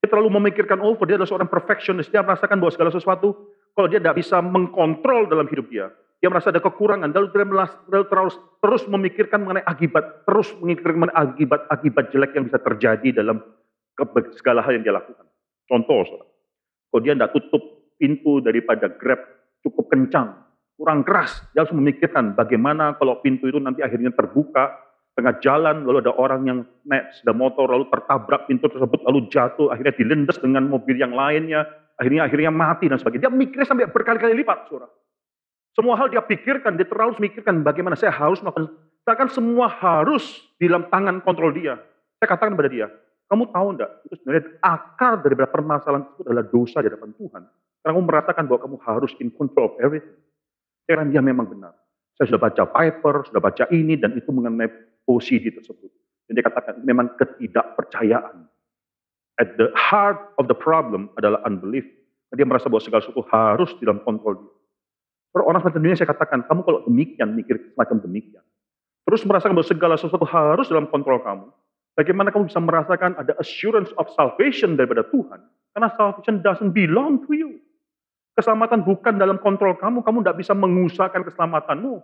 Dia 0.00 0.08
terlalu 0.08 0.40
memikirkan 0.40 0.80
over, 0.80 1.04
dia 1.08 1.16
adalah 1.16 1.28
seorang 1.28 1.48
perfectionist, 1.48 2.08
dia 2.12 2.24
merasakan 2.24 2.56
bahwa 2.56 2.72
segala 2.72 2.90
sesuatu, 2.92 3.36
kalau 3.76 3.88
dia 3.88 4.00
tidak 4.00 4.16
bisa 4.16 4.40
mengkontrol 4.40 5.28
dalam 5.28 5.44
hidup 5.48 5.68
dia, 5.68 5.92
dia 6.20 6.28
merasa 6.28 6.52
ada 6.52 6.60
kekurangan, 6.60 7.12
lalu 7.12 7.28
dia 7.32 8.04
terus, 8.08 8.36
terus 8.60 8.82
memikirkan 8.88 9.44
mengenai 9.44 9.64
akibat, 9.64 10.24
terus 10.24 10.52
memikirkan 10.60 11.04
mengenai 11.04 11.16
akibat-akibat 11.16 12.04
jelek 12.12 12.32
yang 12.36 12.44
bisa 12.48 12.60
terjadi 12.60 13.08
dalam 13.24 13.40
segala 14.36 14.64
hal 14.64 14.80
yang 14.80 14.84
dia 14.84 14.96
lakukan. 14.96 15.28
Contoh, 15.68 16.00
saudara, 16.08 16.28
kalau 16.88 17.00
dia 17.04 17.12
tidak 17.16 17.32
tutup 17.36 17.62
pintu 18.00 18.40
daripada 18.40 18.88
Grab 18.88 19.20
cukup 19.60 19.92
kencang, 19.92 20.32
kurang 20.80 21.04
keras. 21.04 21.44
Dia 21.52 21.68
harus 21.68 21.76
memikirkan 21.76 22.32
bagaimana 22.32 22.96
kalau 22.96 23.20
pintu 23.20 23.52
itu 23.52 23.60
nanti 23.60 23.84
akhirnya 23.84 24.16
terbuka, 24.16 24.80
tengah 25.12 25.36
jalan, 25.44 25.84
lalu 25.84 26.00
ada 26.00 26.16
orang 26.16 26.40
yang 26.48 26.58
naik 26.88 27.12
sepeda 27.12 27.36
motor, 27.36 27.68
lalu 27.68 27.84
tertabrak 27.92 28.48
pintu 28.48 28.72
tersebut, 28.72 29.04
lalu 29.04 29.28
jatuh, 29.28 29.68
akhirnya 29.68 29.92
dilindas 29.92 30.40
dengan 30.40 30.64
mobil 30.64 30.96
yang 30.96 31.12
lainnya, 31.12 31.68
akhirnya 32.00 32.24
akhirnya 32.24 32.48
mati 32.48 32.88
dan 32.88 32.96
sebagainya. 32.96 33.28
Dia 33.28 33.32
mikirnya 33.36 33.68
sampai 33.68 33.92
berkali-kali 33.92 34.32
lipat, 34.40 34.72
saudara. 34.72 34.88
Semua 35.76 35.94
hal 36.00 36.08
dia 36.08 36.24
pikirkan, 36.24 36.80
dia 36.80 36.88
terlalu 36.88 37.20
memikirkan 37.20 37.60
bagaimana 37.60 37.94
saya 37.94 38.10
harus 38.16 38.40
melakukan. 38.40 38.72
Seakan 39.04 39.28
semua 39.28 39.68
harus 39.68 40.24
di 40.56 40.64
dalam 40.64 40.88
tangan 40.88 41.20
kontrol 41.20 41.52
dia. 41.52 41.76
Saya 42.18 42.26
katakan 42.26 42.56
kepada 42.56 42.72
dia, 42.72 42.86
kamu 43.30 43.52
tahu 43.52 43.66
enggak, 43.78 43.90
itu 44.08 44.14
sebenarnya 44.20 44.44
akar 44.60 45.22
daripada 45.22 45.48
permasalahan 45.48 46.04
itu 46.10 46.20
adalah 46.26 46.44
dosa 46.48 46.82
di 46.82 46.86
hadapan 46.90 47.10
Tuhan. 47.14 47.42
Karena 47.80 47.92
kamu 47.96 48.04
merasakan 48.04 48.44
bahwa 48.50 48.60
kamu 48.60 48.76
harus 48.82 49.12
in 49.22 49.28
control 49.32 49.72
of 49.72 49.74
everything. 49.80 50.16
Karena 50.90 51.06
dia 51.06 51.22
memang 51.22 51.46
benar. 51.46 51.70
Saya 52.18 52.34
sudah 52.34 52.42
baca 52.50 52.66
paper, 52.66 53.30
sudah 53.30 53.38
baca 53.38 53.64
ini, 53.70 53.94
dan 53.94 54.10
itu 54.18 54.26
mengenai 54.34 54.66
OCD 55.06 55.54
tersebut. 55.54 55.86
Dan 56.26 56.34
dia 56.34 56.42
katakan, 56.42 56.82
memang 56.82 57.14
ketidakpercayaan. 57.14 58.50
At 59.38 59.54
the 59.54 59.70
heart 59.78 60.34
of 60.42 60.50
the 60.50 60.58
problem 60.58 61.14
adalah 61.14 61.38
unbelief. 61.46 61.86
Dia 62.34 62.42
merasa 62.42 62.66
bahwa 62.66 62.82
segala 62.82 63.06
sesuatu 63.06 63.22
harus 63.30 63.70
di 63.78 63.86
dalam 63.86 64.02
kontrol 64.02 64.34
dia. 64.42 64.54
Kalau 65.30 65.46
orang 65.46 65.62
semacam 65.62 65.78
dunia 65.78 65.94
saya 65.94 66.10
katakan, 66.10 66.42
kamu 66.50 66.60
kalau 66.66 66.80
demikian, 66.90 67.28
mikir 67.38 67.54
semacam 67.78 67.96
demikian. 68.02 68.42
Terus 69.06 69.22
merasakan 69.22 69.54
bahwa 69.54 69.68
segala 69.70 69.94
sesuatu 69.94 70.26
harus 70.26 70.66
dalam 70.66 70.90
kontrol 70.90 71.22
kamu. 71.22 71.46
Bagaimana 71.94 72.34
kamu 72.34 72.50
bisa 72.50 72.58
merasakan 72.58 73.14
ada 73.14 73.38
assurance 73.38 73.94
of 73.94 74.10
salvation 74.18 74.74
daripada 74.74 75.06
Tuhan? 75.14 75.38
Karena 75.70 75.88
salvation 75.94 76.42
doesn't 76.42 76.74
belong 76.74 77.22
to 77.30 77.38
you. 77.38 77.62
Keselamatan 78.38 78.86
bukan 78.86 79.18
dalam 79.18 79.36
kontrol 79.42 79.74
kamu, 79.76 80.06
kamu 80.06 80.22
tidak 80.22 80.36
bisa 80.38 80.52
mengusahakan 80.54 81.22
keselamatanmu. 81.26 82.00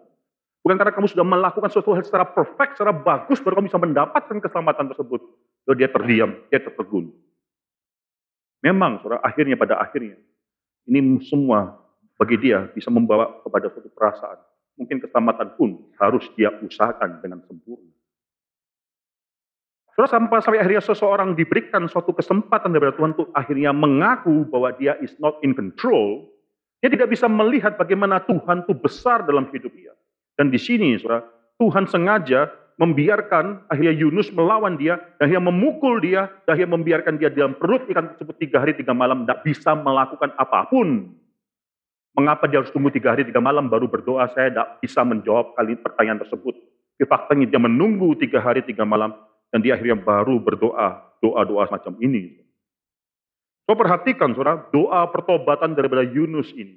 Bukan 0.67 0.77
karena 0.83 0.93
kamu 0.93 1.07
sudah 1.07 1.23
melakukan 1.23 1.71
sesuatu 1.71 1.95
hal 1.95 2.03
secara 2.03 2.27
perfect, 2.27 2.75
secara 2.75 2.91
bagus, 2.91 3.39
baru 3.39 3.62
kamu 3.62 3.71
bisa 3.71 3.79
mendapatkan 3.79 4.37
keselamatan 4.43 4.91
tersebut. 4.91 5.21
Lalu 5.67 5.77
dia 5.79 5.89
terdiam, 5.89 6.31
dia 6.51 6.61
tertegun. 6.61 7.15
Memang, 8.67 8.99
saudara, 8.99 9.23
akhirnya 9.23 9.55
pada 9.55 9.79
akhirnya, 9.79 10.19
ini 10.91 11.23
semua 11.23 11.79
bagi 12.19 12.37
dia 12.41 12.67
bisa 12.75 12.91
membawa 12.91 13.31
kepada 13.47 13.71
suatu 13.71 13.89
perasaan. 13.95 14.39
Mungkin 14.77 15.01
keselamatan 15.01 15.57
pun 15.57 15.89
harus 15.97 16.27
dia 16.37 16.53
usahakan 16.61 17.23
dengan 17.25 17.41
sempurna. 17.49 17.95
Saudara, 19.96 20.12
sampai, 20.12 20.44
sampai 20.44 20.61
akhirnya 20.61 20.85
seseorang 20.85 21.32
diberikan 21.32 21.88
suatu 21.88 22.12
kesempatan 22.12 22.68
dari 22.68 22.92
Tuhan 22.92 23.16
untuk 23.16 23.32
akhirnya 23.32 23.72
mengaku 23.72 24.44
bahwa 24.44 24.76
dia 24.76 24.92
is 25.00 25.16
not 25.16 25.40
in 25.40 25.56
control, 25.56 26.28
dia 26.85 26.92
tidak 26.92 27.16
bisa 27.16 27.24
melihat 27.32 27.80
bagaimana 27.80 28.20
Tuhan 28.28 28.68
itu 28.68 28.76
besar 28.76 29.24
dalam 29.24 29.48
hidup 29.48 29.72
dia. 29.72 29.96
Dan 30.37 30.52
di 30.52 30.61
sini, 30.61 31.00
saudara, 31.00 31.24
Tuhan 31.56 31.88
sengaja 31.88 32.52
membiarkan 32.76 33.72
akhirnya 33.72 33.96
Yunus 33.96 34.28
melawan 34.37 34.76
dia, 34.76 35.00
dan 35.16 35.32
akhirnya 35.32 35.48
memukul 35.48 35.96
dia, 36.04 36.28
dan 36.44 36.61
akhirnya 36.61 36.76
membiarkan 36.76 37.14
dia 37.16 37.32
dalam 37.32 37.56
perut 37.56 37.88
ikan 37.88 38.12
tersebut 38.12 38.37
tiga 38.37 38.61
hari 38.61 38.76
tiga 38.76 38.92
malam, 38.92 39.24
tidak 39.24 39.48
bisa 39.48 39.72
melakukan 39.72 40.28
apa 40.37 40.68
pun. 40.68 41.09
Mengapa 42.12 42.44
dia 42.44 42.61
harus 42.61 42.68
tunggu 42.68 42.92
tiga 42.92 43.16
hari 43.16 43.24
tiga 43.24 43.40
malam 43.40 43.72
baru 43.72 43.88
berdoa? 43.88 44.28
Saya 44.37 44.52
tidak 44.52 44.68
bisa 44.85 45.00
menjawab 45.09 45.56
kali 45.56 45.72
pertanyaan 45.80 46.20
tersebut. 46.20 46.52
Faktanya 47.00 47.48
dia 47.48 47.61
menunggu 47.61 48.12
tiga 48.16 48.44
hari 48.44 48.61
tiga 48.61 48.85
malam, 48.85 49.16
dan 49.57 49.64
dia 49.64 49.73
akhirnya 49.73 49.97
baru 49.97 50.37
berdoa, 50.37 51.16
doa-doa 51.25 51.64
semacam 51.64 51.97
ini. 52.05 52.45
So 53.64 53.73
perhatikan 53.73 54.37
saudara, 54.37 54.69
doa 54.69 55.09
pertobatan 55.09 55.73
daripada 55.73 56.05
Yunus 56.05 56.53
ini. 56.53 56.77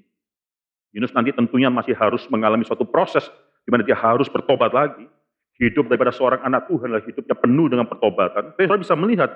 Yunus 0.95 1.11
nanti 1.11 1.35
tentunya 1.35 1.67
masih 1.67 1.91
harus 1.91 2.23
mengalami 2.31 2.63
suatu 2.63 2.87
proses 2.87 3.27
di 3.67 3.69
mana 3.75 3.83
dia 3.83 3.99
harus 3.99 4.31
bertobat 4.31 4.71
lagi. 4.71 5.11
Hidup 5.59 5.91
daripada 5.91 6.15
seorang 6.15 6.39
anak 6.39 6.71
Tuhan 6.71 6.87
adalah 6.87 7.03
hidupnya 7.03 7.35
penuh 7.35 7.67
dengan 7.67 7.83
pertobatan. 7.83 8.55
Tapi 8.55 8.63
saudara 8.63 8.79
bisa 8.79 8.95
melihat 8.95 9.29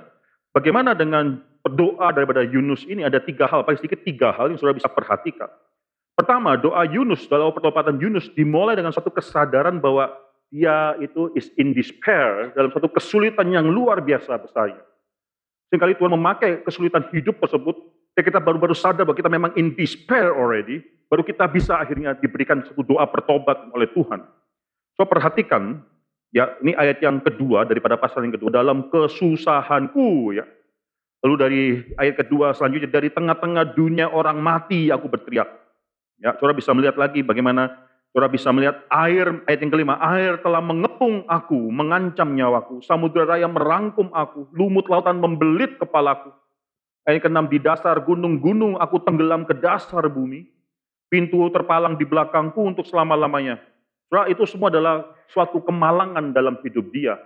bagaimana 0.56 0.96
dengan 0.96 1.44
doa 1.68 2.16
daripada 2.16 2.48
Yunus 2.48 2.88
ini 2.88 3.04
ada 3.04 3.20
tiga 3.20 3.44
hal, 3.52 3.68
paling 3.68 3.76
sedikit 3.84 4.08
tiga 4.08 4.32
hal 4.32 4.56
yang 4.56 4.58
saudara 4.58 4.80
bisa 4.80 4.88
perhatikan. 4.88 5.52
Pertama, 6.16 6.56
doa 6.56 6.88
Yunus, 6.88 7.28
dalam 7.28 7.52
pertobatan 7.52 8.00
Yunus 8.00 8.32
dimulai 8.32 8.80
dengan 8.80 8.96
satu 8.96 9.12
kesadaran 9.12 9.84
bahwa 9.84 10.16
dia 10.54 10.94
itu 11.02 11.34
is 11.34 11.50
in 11.58 11.74
despair 11.74 12.54
dalam 12.54 12.70
satu 12.70 12.86
kesulitan 12.86 13.50
yang 13.50 13.66
luar 13.66 14.06
biasa 14.06 14.38
besarnya. 14.38 14.86
Seringkali 15.74 15.98
Tuhan 15.98 16.14
memakai 16.14 16.62
kesulitan 16.62 17.10
hidup 17.10 17.42
tersebut, 17.42 17.74
ya 18.14 18.22
kita 18.22 18.38
baru-baru 18.38 18.78
sadar 18.78 19.10
bahwa 19.10 19.18
kita 19.18 19.34
memang 19.34 19.58
in 19.58 19.74
despair 19.74 20.30
already, 20.30 20.86
baru 21.10 21.26
kita 21.26 21.50
bisa 21.50 21.82
akhirnya 21.82 22.14
diberikan 22.14 22.62
satu 22.62 22.86
doa 22.86 23.10
pertobat 23.10 23.74
oleh 23.74 23.90
Tuhan. 23.98 24.22
So 24.94 25.10
perhatikan, 25.10 25.82
ya 26.30 26.54
ini 26.62 26.78
ayat 26.78 27.02
yang 27.02 27.26
kedua 27.26 27.66
daripada 27.66 27.98
pasal 27.98 28.22
yang 28.22 28.38
kedua, 28.38 28.54
dalam 28.54 28.94
kesusahanku 28.94 30.38
ya. 30.38 30.46
Lalu 31.26 31.36
dari 31.40 31.62
ayat 31.98 32.22
kedua 32.22 32.54
selanjutnya, 32.54 32.94
dari 32.94 33.10
tengah-tengah 33.10 33.74
dunia 33.74 34.06
orang 34.14 34.38
mati 34.38 34.94
aku 34.94 35.10
berteriak. 35.10 35.50
Ya, 36.22 36.38
saudara 36.38 36.54
bisa 36.54 36.70
melihat 36.78 36.94
lagi 37.00 37.26
bagaimana 37.26 37.74
Saudara 38.14 38.30
bisa 38.30 38.54
melihat 38.54 38.78
air, 38.94 39.42
ayat 39.50 39.66
yang 39.66 39.74
kelima, 39.74 39.98
air 39.98 40.38
telah 40.46 40.62
mengepung 40.62 41.26
aku, 41.26 41.74
mengancam 41.74 42.38
nyawaku. 42.38 42.86
Samudera 42.86 43.34
raya 43.34 43.50
merangkum 43.50 44.14
aku, 44.14 44.54
lumut 44.54 44.86
lautan 44.86 45.18
membelit 45.18 45.82
kepalaku. 45.82 46.30
Ayat 47.10 47.26
keenam, 47.26 47.50
di 47.50 47.58
dasar 47.58 47.98
gunung-gunung 48.06 48.78
aku 48.78 49.02
tenggelam 49.02 49.50
ke 49.50 49.58
dasar 49.58 50.06
bumi. 50.14 50.46
Pintu 51.10 51.42
terpalang 51.50 51.98
di 51.98 52.06
belakangku 52.06 52.62
untuk 52.62 52.86
selama-lamanya. 52.86 53.58
Saudara, 54.06 54.30
itu 54.30 54.46
semua 54.46 54.70
adalah 54.70 55.10
suatu 55.34 55.66
kemalangan 55.66 56.38
dalam 56.38 56.62
hidup 56.62 56.94
dia. 56.94 57.18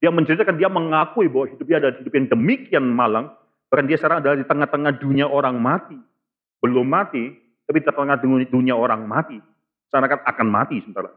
Dia 0.00 0.08
menceritakan, 0.08 0.56
dia 0.56 0.72
mengakui 0.72 1.28
bahwa 1.28 1.52
hidup 1.52 1.68
dia 1.68 1.84
adalah 1.84 2.00
hidup 2.00 2.16
yang 2.16 2.32
demikian 2.32 2.84
malang. 2.88 3.28
Bahkan 3.68 3.84
dia 3.84 4.00
sekarang 4.00 4.24
adalah 4.24 4.40
di 4.40 4.48
tengah-tengah 4.48 4.92
dunia 5.04 5.28
orang 5.28 5.60
mati. 5.60 6.00
Belum 6.64 6.88
mati, 6.88 7.28
tapi 7.68 7.84
di 7.84 7.86
tengah 7.92 8.16
dunia 8.48 8.72
orang 8.72 9.04
mati 9.04 9.49
seakan 9.90 10.22
akan 10.22 10.46
mati 10.48 10.78
sebentar. 10.80 11.10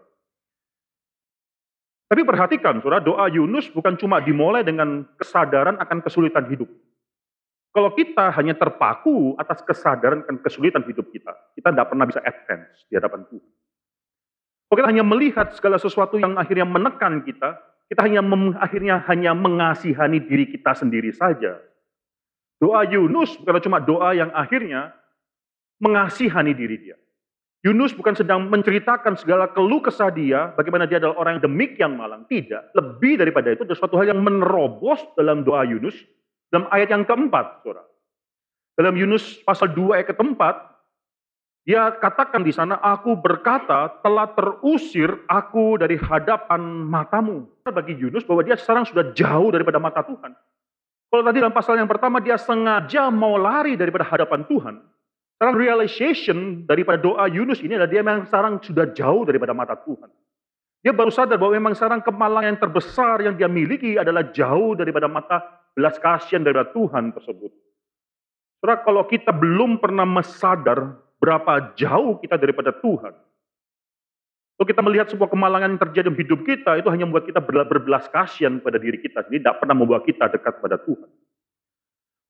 Tapi 2.14 2.22
perhatikan, 2.26 2.78
saudara, 2.78 3.02
doa 3.02 3.26
Yunus 3.26 3.74
bukan 3.74 3.98
cuma 3.98 4.22
dimulai 4.22 4.62
dengan 4.62 5.02
kesadaran 5.18 5.82
akan 5.82 5.98
kesulitan 6.06 6.46
hidup. 6.46 6.70
Kalau 7.74 7.90
kita 7.98 8.30
hanya 8.38 8.54
terpaku 8.54 9.34
atas 9.34 9.66
kesadaran 9.66 10.22
akan 10.22 10.38
kesulitan 10.46 10.86
hidup 10.86 11.10
kita, 11.10 11.34
kita 11.58 11.74
tidak 11.74 11.90
pernah 11.90 12.06
bisa 12.06 12.22
advance 12.22 12.86
di 12.86 12.94
hadapan 12.94 13.26
Tuhan. 13.34 13.50
Kalau 14.70 14.78
kita 14.78 14.90
hanya 14.94 15.06
melihat 15.06 15.48
segala 15.58 15.82
sesuatu 15.82 16.22
yang 16.22 16.38
akhirnya 16.38 16.70
menekan 16.70 17.26
kita, 17.26 17.58
kita 17.90 18.02
hanya 18.06 18.22
akhirnya 18.62 19.02
hanya 19.10 19.34
mengasihani 19.34 20.22
diri 20.22 20.50
kita 20.54 20.78
sendiri 20.78 21.10
saja. 21.14 21.58
Doa 22.62 22.86
Yunus 22.86 23.42
bukan 23.42 23.62
cuma 23.66 23.82
doa 23.82 24.14
yang 24.14 24.30
akhirnya 24.38 24.94
mengasihani 25.82 26.54
diri 26.54 26.78
dia. 26.78 26.98
Yunus 27.64 27.96
bukan 27.96 28.12
sedang 28.12 28.52
menceritakan 28.52 29.16
segala 29.16 29.48
keluh 29.48 29.80
kesah 29.80 30.12
dia, 30.12 30.52
bagaimana 30.60 30.84
dia 30.84 31.00
adalah 31.00 31.16
orang 31.16 31.40
yang 31.40 31.48
demikian 31.48 31.96
malang. 31.96 32.28
Tidak. 32.28 32.76
Lebih 32.76 33.24
daripada 33.24 33.56
itu, 33.56 33.64
ada 33.64 33.72
suatu 33.72 33.96
hal 33.96 34.12
yang 34.12 34.20
menerobos 34.20 35.00
dalam 35.16 35.48
doa 35.48 35.64
Yunus, 35.64 35.96
dalam 36.52 36.68
ayat 36.76 36.92
yang 36.92 37.08
keempat, 37.08 37.64
saudara. 37.64 37.88
Dalam 38.76 39.00
Yunus 39.00 39.40
pasal 39.48 39.72
2 39.72 39.96
ayat 39.96 40.12
keempat, 40.12 40.56
dia 41.64 41.96
katakan 41.96 42.44
di 42.44 42.52
sana, 42.52 42.76
aku 42.84 43.16
berkata 43.16 43.88
telah 44.04 44.28
terusir 44.36 45.24
aku 45.32 45.80
dari 45.80 45.96
hadapan 45.96 46.60
matamu. 46.84 47.48
Bagi 47.64 47.96
Yunus 47.96 48.28
bahwa 48.28 48.44
dia 48.44 48.60
sekarang 48.60 48.84
sudah 48.84 49.16
jauh 49.16 49.48
daripada 49.56 49.80
mata 49.80 50.04
Tuhan. 50.04 50.36
Kalau 51.08 51.24
tadi 51.24 51.40
dalam 51.40 51.56
pasal 51.56 51.80
yang 51.80 51.88
pertama 51.88 52.20
dia 52.20 52.36
sengaja 52.36 53.08
mau 53.08 53.40
lari 53.40 53.80
daripada 53.80 54.04
hadapan 54.04 54.44
Tuhan. 54.44 54.76
Sekarang 55.44 55.60
realization 55.60 56.64
daripada 56.64 57.04
doa 57.04 57.28
Yunus 57.28 57.60
ini 57.60 57.76
adalah 57.76 57.92
dia 57.92 58.00
memang 58.00 58.24
sekarang 58.32 58.64
sudah 58.64 58.96
jauh 58.96 59.28
daripada 59.28 59.52
mata 59.52 59.76
Tuhan. 59.76 60.08
Dia 60.80 60.96
baru 60.96 61.12
sadar 61.12 61.36
bahwa 61.36 61.60
memang 61.60 61.76
sekarang 61.76 62.00
kemalangan 62.00 62.56
yang 62.56 62.62
terbesar 62.64 63.20
yang 63.28 63.36
dia 63.36 63.52
miliki 63.52 64.00
adalah 64.00 64.32
jauh 64.32 64.72
daripada 64.72 65.12
mata 65.12 65.44
belas 65.76 66.00
kasihan 66.00 66.48
daripada 66.48 66.72
Tuhan 66.72 67.12
tersebut. 67.12 67.52
Saudara, 68.64 68.88
kalau 68.88 69.04
kita 69.04 69.36
belum 69.36 69.84
pernah 69.84 70.08
mesadar 70.08 70.96
berapa 71.20 71.76
jauh 71.76 72.24
kita 72.24 72.40
daripada 72.40 72.72
Tuhan, 72.80 73.12
kalau 74.56 74.68
kita 74.72 74.80
melihat 74.80 75.12
sebuah 75.12 75.28
kemalangan 75.28 75.76
yang 75.76 75.82
terjadi 75.84 76.08
dalam 76.08 76.24
hidup 76.24 76.40
kita, 76.48 76.80
itu 76.80 76.88
hanya 76.88 77.04
membuat 77.04 77.28
kita 77.28 77.44
berbelas 77.44 78.08
kasihan 78.08 78.64
pada 78.64 78.80
diri 78.80 78.96
kita. 78.96 79.28
Jadi 79.28 79.44
tidak 79.44 79.60
pernah 79.60 79.76
membawa 79.76 80.00
kita 80.08 80.24
dekat 80.32 80.64
pada 80.64 80.80
Tuhan 80.80 81.12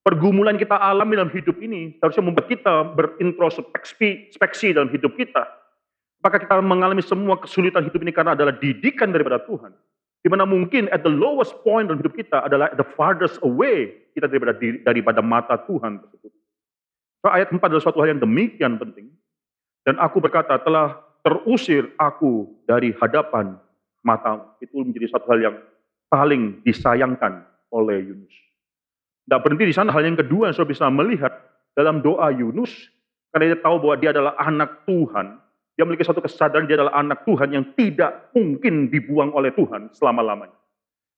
pergumulan 0.04 0.60
kita 0.60 0.76
alami 0.76 1.16
dalam 1.16 1.32
hidup 1.32 1.58
ini 1.64 1.96
harusnya 2.04 2.24
membuat 2.28 2.52
kita 2.52 2.94
berintrospeksi 2.94 4.76
dalam 4.76 4.92
hidup 4.92 5.16
kita. 5.16 5.48
Apakah 6.24 6.40
kita 6.40 6.56
mengalami 6.64 7.04
semua 7.04 7.36
kesulitan 7.40 7.84
hidup 7.84 8.00
ini 8.00 8.12
karena 8.16 8.36
adalah 8.36 8.56
didikan 8.56 9.12
daripada 9.12 9.44
Tuhan? 9.44 9.76
Di 10.24 10.32
mana 10.32 10.48
mungkin 10.48 10.88
at 10.88 11.04
the 11.04 11.12
lowest 11.12 11.52
point 11.68 11.92
dalam 11.92 12.00
hidup 12.00 12.16
kita 12.16 12.48
adalah 12.48 12.72
the 12.80 12.88
farthest 12.96 13.44
away 13.44 13.92
kita 14.16 14.32
daripada 14.32 14.56
daripada 14.88 15.20
mata 15.20 15.60
Tuhan 15.68 16.00
tersebut. 16.00 16.32
So, 17.24 17.32
ayat 17.32 17.52
4 17.52 17.60
adalah 17.60 17.84
suatu 17.84 18.00
hal 18.04 18.16
yang 18.16 18.24
demikian 18.24 18.80
penting. 18.80 19.12
Dan 19.84 20.00
aku 20.00 20.24
berkata, 20.24 20.60
telah 20.64 21.00
terusir 21.24 21.92
aku 22.00 22.52
dari 22.68 22.96
hadapan 23.00 23.60
mata. 24.04 24.56
Itu 24.60 24.80
menjadi 24.84 25.12
satu 25.12 25.28
hal 25.32 25.40
yang 25.40 25.56
paling 26.08 26.64
disayangkan 26.64 27.44
oleh 27.72 28.00
Yunus. 28.00 28.36
Tidak 29.24 29.40
berhenti 29.40 29.66
di 29.72 29.76
sana, 29.76 29.90
hal 29.96 30.04
yang 30.04 30.20
kedua 30.20 30.52
yang 30.52 30.56
saudara 30.56 30.74
bisa 30.76 30.86
melihat 30.92 31.34
dalam 31.74 32.04
doa 32.04 32.30
Yunus, 32.30 32.92
karena 33.32 33.56
dia 33.56 33.60
tahu 33.64 33.82
bahwa 33.82 33.96
dia 33.98 34.10
adalah 34.12 34.34
anak 34.38 34.84
Tuhan, 34.86 35.40
dia 35.74 35.84
memiliki 35.88 36.06
satu 36.06 36.22
kesadaran 36.22 36.70
dia 36.70 36.78
adalah 36.78 36.94
anak 37.02 37.26
Tuhan 37.26 37.50
yang 37.50 37.66
tidak 37.74 38.30
mungkin 38.36 38.94
dibuang 38.94 39.34
oleh 39.34 39.50
Tuhan 39.58 39.90
selama-lamanya. 39.96 40.54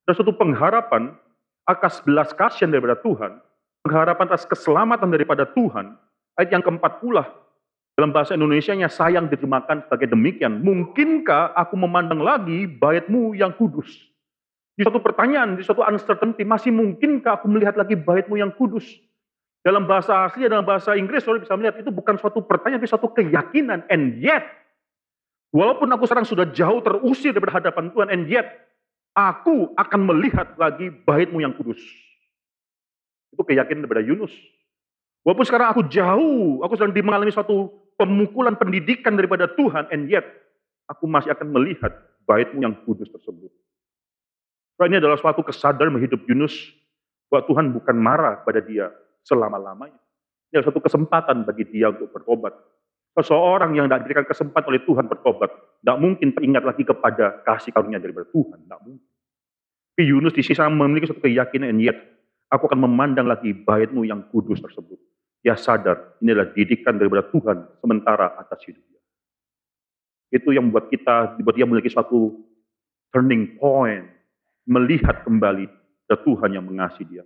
Dan 0.06 0.13
suatu 0.15 0.32
pengharapan 0.32 1.12
akas 1.65 2.00
belas 2.06 2.32
kasihan 2.32 2.72
daripada 2.72 2.96
Tuhan, 3.02 3.41
pengharapan 3.84 4.26
atas 4.32 4.48
keselamatan 4.48 5.10
daripada 5.12 5.44
Tuhan, 5.50 5.98
ayat 6.39 6.50
yang 6.56 6.63
keempat 6.63 7.04
pula, 7.04 7.26
dalam 7.96 8.12
bahasa 8.12 8.36
Indonesia-nya 8.36 8.91
sayang 8.91 9.32
diterjemahkan 9.32 9.88
sebagai 9.88 10.12
demikian. 10.12 10.60
Mungkinkah 10.62 11.56
aku 11.56 11.80
memandang 11.80 12.20
lagi 12.20 12.68
baitmu 12.68 13.34
yang 13.36 13.56
kudus? 13.56 13.88
Di 14.76 14.84
suatu 14.84 15.00
pertanyaan, 15.00 15.56
di 15.56 15.64
suatu 15.64 15.88
uncertainty, 15.88 16.44
masih 16.44 16.76
mungkinkah 16.76 17.40
aku 17.40 17.48
melihat 17.48 17.80
lagi 17.80 17.96
baitmu 17.96 18.36
yang 18.36 18.52
kudus? 18.52 18.84
Dalam 19.64 19.88
bahasa 19.88 20.28
asli, 20.28 20.46
dalam 20.46 20.68
bahasa 20.68 20.94
Inggris, 21.00 21.24
saudara 21.24 21.42
bisa 21.42 21.56
melihat 21.56 21.80
itu 21.80 21.90
bukan 21.90 22.20
suatu 22.20 22.44
pertanyaan, 22.44 22.84
tapi 22.84 22.92
suatu 22.92 23.10
keyakinan. 23.16 23.88
And 23.88 24.20
yet, 24.20 24.46
walaupun 25.56 25.88
aku 25.96 26.06
sekarang 26.06 26.28
sudah 26.28 26.52
jauh 26.52 26.84
terusir 26.84 27.32
dari 27.32 27.50
hadapan 27.50 27.90
Tuhan, 27.90 28.08
and 28.12 28.28
yet, 28.28 28.46
aku 29.16 29.72
akan 29.80 30.00
melihat 30.06 30.54
lagi 30.60 30.92
baitmu 30.92 31.40
yang 31.40 31.56
kudus. 31.56 31.80
Itu 33.32 33.48
keyakinan 33.48 33.88
daripada 33.88 34.04
Yunus. 34.04 34.36
Walaupun 35.24 35.48
sekarang 35.48 35.72
aku 35.72 35.88
jauh, 35.88 36.62
aku 36.62 36.78
sedang 36.78 36.94
mengalami 37.02 37.32
suatu 37.34 37.72
pemukulan 37.96 38.60
pendidikan 38.60 39.16
daripada 39.16 39.48
Tuhan, 39.50 39.88
and 39.90 40.12
yet, 40.12 40.28
aku 40.86 41.08
masih 41.08 41.32
akan 41.32 41.48
melihat 41.50 41.96
baitmu 42.28 42.62
yang 42.62 42.76
kudus 42.86 43.10
tersebut. 43.10 43.50
Ini 44.76 45.00
adalah 45.00 45.16
suatu 45.16 45.40
kesadaran 45.40 45.96
menghidup 45.96 46.28
Yunus 46.28 46.52
bahwa 47.32 47.48
Tuhan 47.48 47.66
bukan 47.72 47.96
marah 47.96 48.44
pada 48.44 48.60
dia 48.60 48.92
selama-lamanya. 49.24 49.96
Ini 50.52 50.60
adalah 50.60 50.68
suatu 50.68 50.84
kesempatan 50.84 51.48
bagi 51.48 51.64
dia 51.72 51.96
untuk 51.96 52.12
bertobat. 52.12 52.52
Seseorang 53.16 53.72
yang 53.72 53.88
tidak 53.88 54.04
diberikan 54.04 54.28
kesempatan 54.28 54.68
oleh 54.76 54.84
Tuhan 54.84 55.08
bertobat, 55.08 55.48
tidak 55.80 55.98
mungkin 56.04 56.36
teringat 56.36 56.64
lagi 56.68 56.84
kepada 56.84 57.40
kasih 57.48 57.72
karunia 57.72 57.96
dari 57.96 58.12
Tuhan. 58.12 58.68
Tidak 58.68 58.80
mungkin. 58.84 59.08
Tapi 59.96 60.04
Yunus 60.12 60.36
di 60.36 60.44
sisi 60.44 60.60
memiliki 60.60 61.08
suatu 61.08 61.24
keyakinan, 61.24 61.80
yet 61.80 61.96
aku 62.52 62.68
akan 62.68 62.84
memandang 62.84 63.32
lagi 63.32 63.56
baitmu 63.56 64.04
yang 64.04 64.28
kudus 64.28 64.60
tersebut. 64.60 65.00
Dia 65.40 65.56
sadar 65.56 66.20
ini 66.20 66.36
adalah 66.36 66.52
didikan 66.52 67.00
daripada 67.00 67.24
Tuhan 67.32 67.80
sementara 67.80 68.36
atas 68.36 68.60
hidupnya. 68.68 69.00
Itu 70.36 70.52
yang 70.52 70.68
membuat 70.68 70.92
kita, 70.92 71.40
membuat 71.40 71.56
dia 71.56 71.64
memiliki 71.64 71.88
suatu 71.88 72.44
turning 73.16 73.56
point 73.56 74.04
melihat 74.65 75.21
kembali 75.25 75.69
ke 76.06 76.15
Tuhan 76.25 76.54
yang 76.54 76.65
mengasihi 76.65 77.06
dia. 77.06 77.23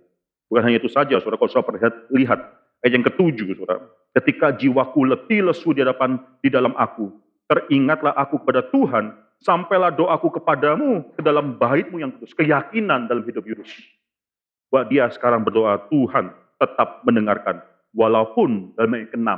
Bukan 0.48 0.62
hanya 0.66 0.78
itu 0.80 0.90
saja, 0.90 1.16
saudara, 1.20 1.40
kalau 1.40 1.50
saudara 1.50 1.68
perlihat, 1.72 1.94
lihat 2.12 2.40
ayat 2.84 2.92
yang 2.96 3.06
ketujuh, 3.06 3.54
saudara. 3.54 3.86
Ketika 4.16 4.52
jiwaku 4.56 5.06
letih 5.06 5.46
lesu 5.46 5.70
di 5.72 5.84
hadapan 5.84 6.18
di 6.42 6.48
dalam 6.50 6.74
aku, 6.74 7.12
teringatlah 7.46 8.14
aku 8.18 8.42
kepada 8.42 8.66
Tuhan, 8.68 9.14
sampailah 9.40 9.94
doaku 9.94 10.42
kepadamu 10.42 11.06
ke 11.14 11.20
dalam 11.22 11.54
baitmu 11.56 12.02
yang 12.02 12.10
kudus. 12.18 12.34
Keyakinan 12.34 13.06
dalam 13.06 13.22
hidup 13.24 13.46
Yunus. 13.46 13.70
Bahwa 14.70 14.86
dia 14.90 15.06
sekarang 15.10 15.46
berdoa, 15.46 15.86
Tuhan 15.90 16.34
tetap 16.58 17.02
mendengarkan. 17.06 17.62
Walaupun 17.90 18.74
dalam 18.78 18.94
ayat 18.94 19.10
ke-6, 19.14 19.30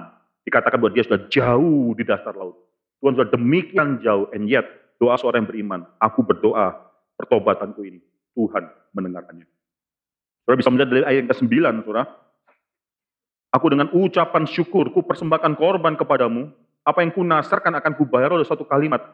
dikatakan 0.48 0.76
bahwa 0.80 0.92
dia 0.92 1.04
sudah 1.08 1.20
jauh 1.32 1.96
di 1.96 2.04
dasar 2.04 2.36
laut. 2.36 2.56
Tuhan 3.00 3.16
sudah 3.16 3.30
demikian 3.32 4.00
jauh, 4.04 4.28
and 4.32 4.48
yet 4.48 4.64
doa 5.00 5.16
seorang 5.18 5.42
yang 5.42 5.50
beriman, 5.50 5.80
aku 5.98 6.22
berdoa 6.22 6.91
pertobatanku 7.22 7.86
ini. 7.86 8.02
Tuhan 8.34 8.66
mendengarkannya. 8.98 9.46
Saudara 10.42 10.58
bisa 10.58 10.70
melihat 10.74 10.88
dari 10.90 11.02
ayat 11.06 11.18
yang 11.22 11.30
ke-9, 11.30 11.54
saudara. 11.86 12.04
Aku 13.52 13.66
dengan 13.70 13.88
ucapan 13.94 14.48
syukur, 14.48 14.90
ku 14.90 15.06
persembahkan 15.06 15.54
korban 15.54 15.94
kepadamu. 15.94 16.50
Apa 16.82 17.06
yang 17.06 17.14
ku 17.14 17.22
nasarkan 17.22 17.78
akan 17.78 17.92
ku 17.94 18.02
bayar 18.08 18.34
oleh 18.34 18.42
satu 18.42 18.66
kalimat. 18.66 19.04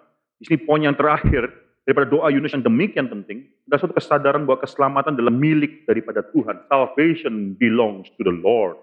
Di 0.40 0.49
sini 0.49 0.64
poin 0.64 0.81
yang 0.81 0.97
terakhir 0.97 1.51
daripada 1.85 2.09
doa 2.09 2.31
Yunus 2.33 2.55
yang 2.55 2.64
demikian 2.64 3.11
penting. 3.11 3.44
Ada 3.68 3.85
suatu 3.85 3.99
kesadaran 3.99 4.47
bahwa 4.49 4.62
keselamatan 4.62 5.18
adalah 5.18 5.35
milik 5.35 5.85
daripada 5.85 6.25
Tuhan. 6.25 6.64
Salvation 6.71 7.59
belongs 7.59 8.09
to 8.16 8.25
the 8.25 8.33
Lord. 8.33 8.79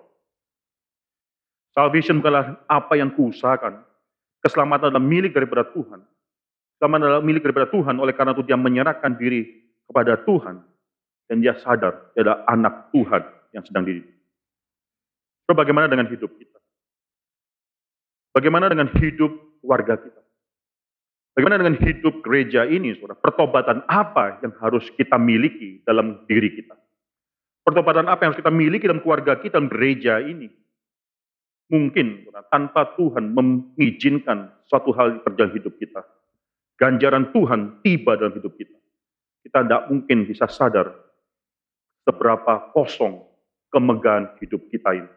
Salvation 1.74 2.20
bukanlah 2.20 2.60
apa 2.70 2.94
yang 3.00 3.10
kuusahakan. 3.16 3.82
Keselamatan 4.44 4.94
adalah 4.94 5.02
milik 5.02 5.34
daripada 5.34 5.66
Tuhan. 5.72 6.04
Sama 6.76 7.00
adalah 7.00 7.24
milik 7.24 7.44
daripada 7.48 7.72
Tuhan, 7.72 7.96
oleh 7.96 8.12
karena 8.12 8.36
itu 8.36 8.44
dia 8.44 8.60
menyerahkan 8.60 9.16
diri 9.16 9.48
kepada 9.88 10.20
Tuhan. 10.28 10.60
Dan 11.26 11.42
dia 11.42 11.58
sadar 11.58 12.14
dia 12.14 12.22
adalah 12.22 12.46
anak 12.46 12.94
Tuhan 12.94 13.24
yang 13.56 13.64
sedang 13.66 13.82
dididik. 13.82 14.14
So, 15.50 15.58
bagaimana 15.58 15.90
dengan 15.90 16.06
hidup 16.06 16.30
kita? 16.38 16.60
Bagaimana 18.36 18.70
dengan 18.70 18.94
hidup 18.94 19.32
warga 19.66 19.98
kita? 19.98 20.22
Bagaimana 21.34 21.66
dengan 21.66 21.78
hidup 21.82 22.22
gereja 22.22 22.64
ini, 22.70 22.94
saudara? 22.96 23.18
Pertobatan 23.18 23.84
apa 23.90 24.40
yang 24.46 24.54
harus 24.62 24.86
kita 24.94 25.18
miliki 25.18 25.82
dalam 25.82 26.24
diri 26.30 26.54
kita? 26.54 26.78
Pertobatan 27.66 28.06
apa 28.06 28.22
yang 28.22 28.30
harus 28.32 28.42
kita 28.46 28.54
miliki 28.54 28.86
dalam 28.86 29.02
keluarga 29.02 29.36
kita, 29.42 29.58
dalam 29.58 29.72
gereja 29.72 30.22
ini? 30.22 30.48
Mungkin 31.74 32.30
saudara, 32.30 32.46
tanpa 32.54 32.94
Tuhan 32.94 33.34
mengizinkan 33.34 34.54
suatu 34.70 34.94
hal 34.94 35.26
terjadi 35.26 35.58
hidup 35.58 35.74
kita 35.82 36.06
ganjaran 36.80 37.32
Tuhan 37.32 37.82
tiba 37.84 38.20
dalam 38.20 38.36
hidup 38.36 38.54
kita. 38.56 38.78
Kita 39.46 39.62
tidak 39.64 39.84
mungkin 39.92 40.26
bisa 40.26 40.50
sadar 40.50 40.92
seberapa 42.06 42.74
kosong 42.74 43.22
kemegahan 43.70 44.36
hidup 44.40 44.68
kita 44.72 44.96
ini. 44.96 45.12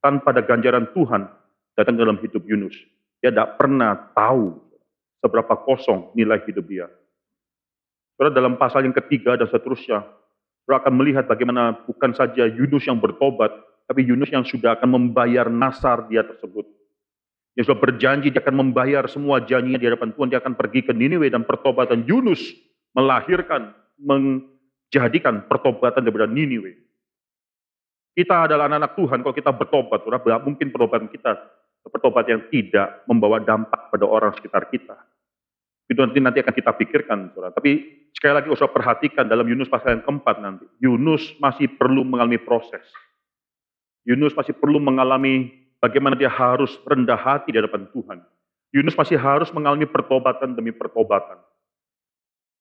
Tanpa 0.00 0.32
ada 0.32 0.42
ganjaran 0.42 0.88
Tuhan 0.96 1.28
datang 1.76 1.96
dalam 1.96 2.16
hidup 2.18 2.40
Yunus. 2.48 2.74
Dia 3.20 3.28
tidak 3.28 3.60
pernah 3.60 3.92
tahu 4.16 4.56
seberapa 5.20 5.52
kosong 5.60 6.16
nilai 6.16 6.40
hidup 6.48 6.64
dia. 6.64 6.88
Saudara 8.16 8.32
dalam 8.32 8.56
pasal 8.56 8.88
yang 8.88 8.96
ketiga 8.96 9.36
dan 9.36 9.48
seterusnya, 9.48 10.00
saudara 10.64 10.80
akan 10.84 10.94
melihat 10.96 11.24
bagaimana 11.28 11.84
bukan 11.84 12.16
saja 12.16 12.48
Yunus 12.48 12.88
yang 12.88 12.96
bertobat, 12.96 13.52
tapi 13.84 14.08
Yunus 14.08 14.32
yang 14.32 14.44
sudah 14.44 14.80
akan 14.80 14.88
membayar 14.88 15.52
nasar 15.52 16.08
dia 16.08 16.24
tersebut. 16.24 16.64
Dia 17.60 17.68
sudah 17.68 17.92
berjanji 17.92 18.32
dia 18.32 18.40
akan 18.40 18.56
membayar 18.56 19.04
semua 19.04 19.44
janjinya 19.44 19.76
di 19.76 19.84
hadapan 19.84 20.16
Tuhan. 20.16 20.32
Dia 20.32 20.40
akan 20.40 20.56
pergi 20.56 20.80
ke 20.80 20.96
Niniwe 20.96 21.28
dan 21.28 21.44
pertobatan 21.44 22.08
Yunus 22.08 22.40
melahirkan, 22.96 23.76
menjadikan 24.00 25.44
pertobatan 25.44 26.00
daripada 26.00 26.24
Niniwe. 26.24 26.72
Kita 28.16 28.48
adalah 28.48 28.64
anak-anak 28.64 28.96
Tuhan, 28.96 29.18
kalau 29.20 29.36
kita 29.36 29.52
bertobat, 29.52 30.00
mungkin 30.40 30.72
pertobatan 30.72 31.12
kita 31.12 31.36
pertobat 31.84 32.32
yang 32.32 32.48
tidak 32.48 33.04
membawa 33.04 33.36
dampak 33.44 33.92
pada 33.92 34.08
orang 34.08 34.32
sekitar 34.40 34.72
kita. 34.72 34.96
Itu 35.84 36.00
nanti 36.00 36.16
nanti 36.16 36.40
akan 36.40 36.56
kita 36.56 36.72
pikirkan, 36.80 37.36
saudara. 37.36 37.52
Tapi 37.52 37.76
sekali 38.16 38.40
lagi 38.40 38.48
usah 38.48 38.72
perhatikan 38.72 39.28
dalam 39.28 39.44
Yunus 39.44 39.68
pasal 39.68 40.00
yang 40.00 40.04
keempat 40.08 40.40
nanti. 40.40 40.64
Yunus 40.80 41.36
masih 41.36 41.68
perlu 41.76 42.08
mengalami 42.08 42.40
proses. 42.40 42.88
Yunus 44.08 44.32
masih 44.32 44.56
perlu 44.56 44.80
mengalami 44.80 45.59
bagaimana 45.80 46.14
dia 46.14 46.28
harus 46.30 46.76
rendah 46.84 47.16
hati 47.16 47.50
di 47.50 47.58
hadapan 47.58 47.88
Tuhan. 47.90 48.20
Yunus 48.70 48.94
masih 48.94 49.18
harus 49.18 49.50
mengalami 49.50 49.88
pertobatan 49.88 50.54
demi 50.54 50.70
pertobatan. 50.70 51.42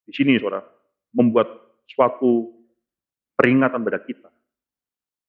Di 0.09 0.15
sini, 0.15 0.41
saudara, 0.41 0.65
membuat 1.13 1.45
suatu 1.85 2.49
peringatan 3.37 3.77
pada 3.85 4.01
kita. 4.01 4.29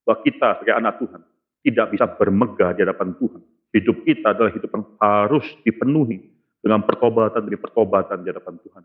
Bahwa 0.08 0.24
kita 0.24 0.56
sebagai 0.56 0.74
anak 0.80 0.94
Tuhan 1.04 1.20
tidak 1.60 1.86
bisa 1.92 2.08
bermegah 2.08 2.72
di 2.72 2.80
hadapan 2.88 3.12
Tuhan. 3.20 3.42
Hidup 3.76 3.96
kita 4.08 4.32
adalah 4.32 4.50
hidup 4.50 4.70
yang 4.72 4.86
harus 4.96 5.46
dipenuhi 5.62 6.24
dengan 6.64 6.80
pertobatan 6.82 7.44
demi 7.44 7.60
pertobatan 7.60 8.24
di 8.24 8.32
hadapan 8.32 8.56
Tuhan. 8.64 8.82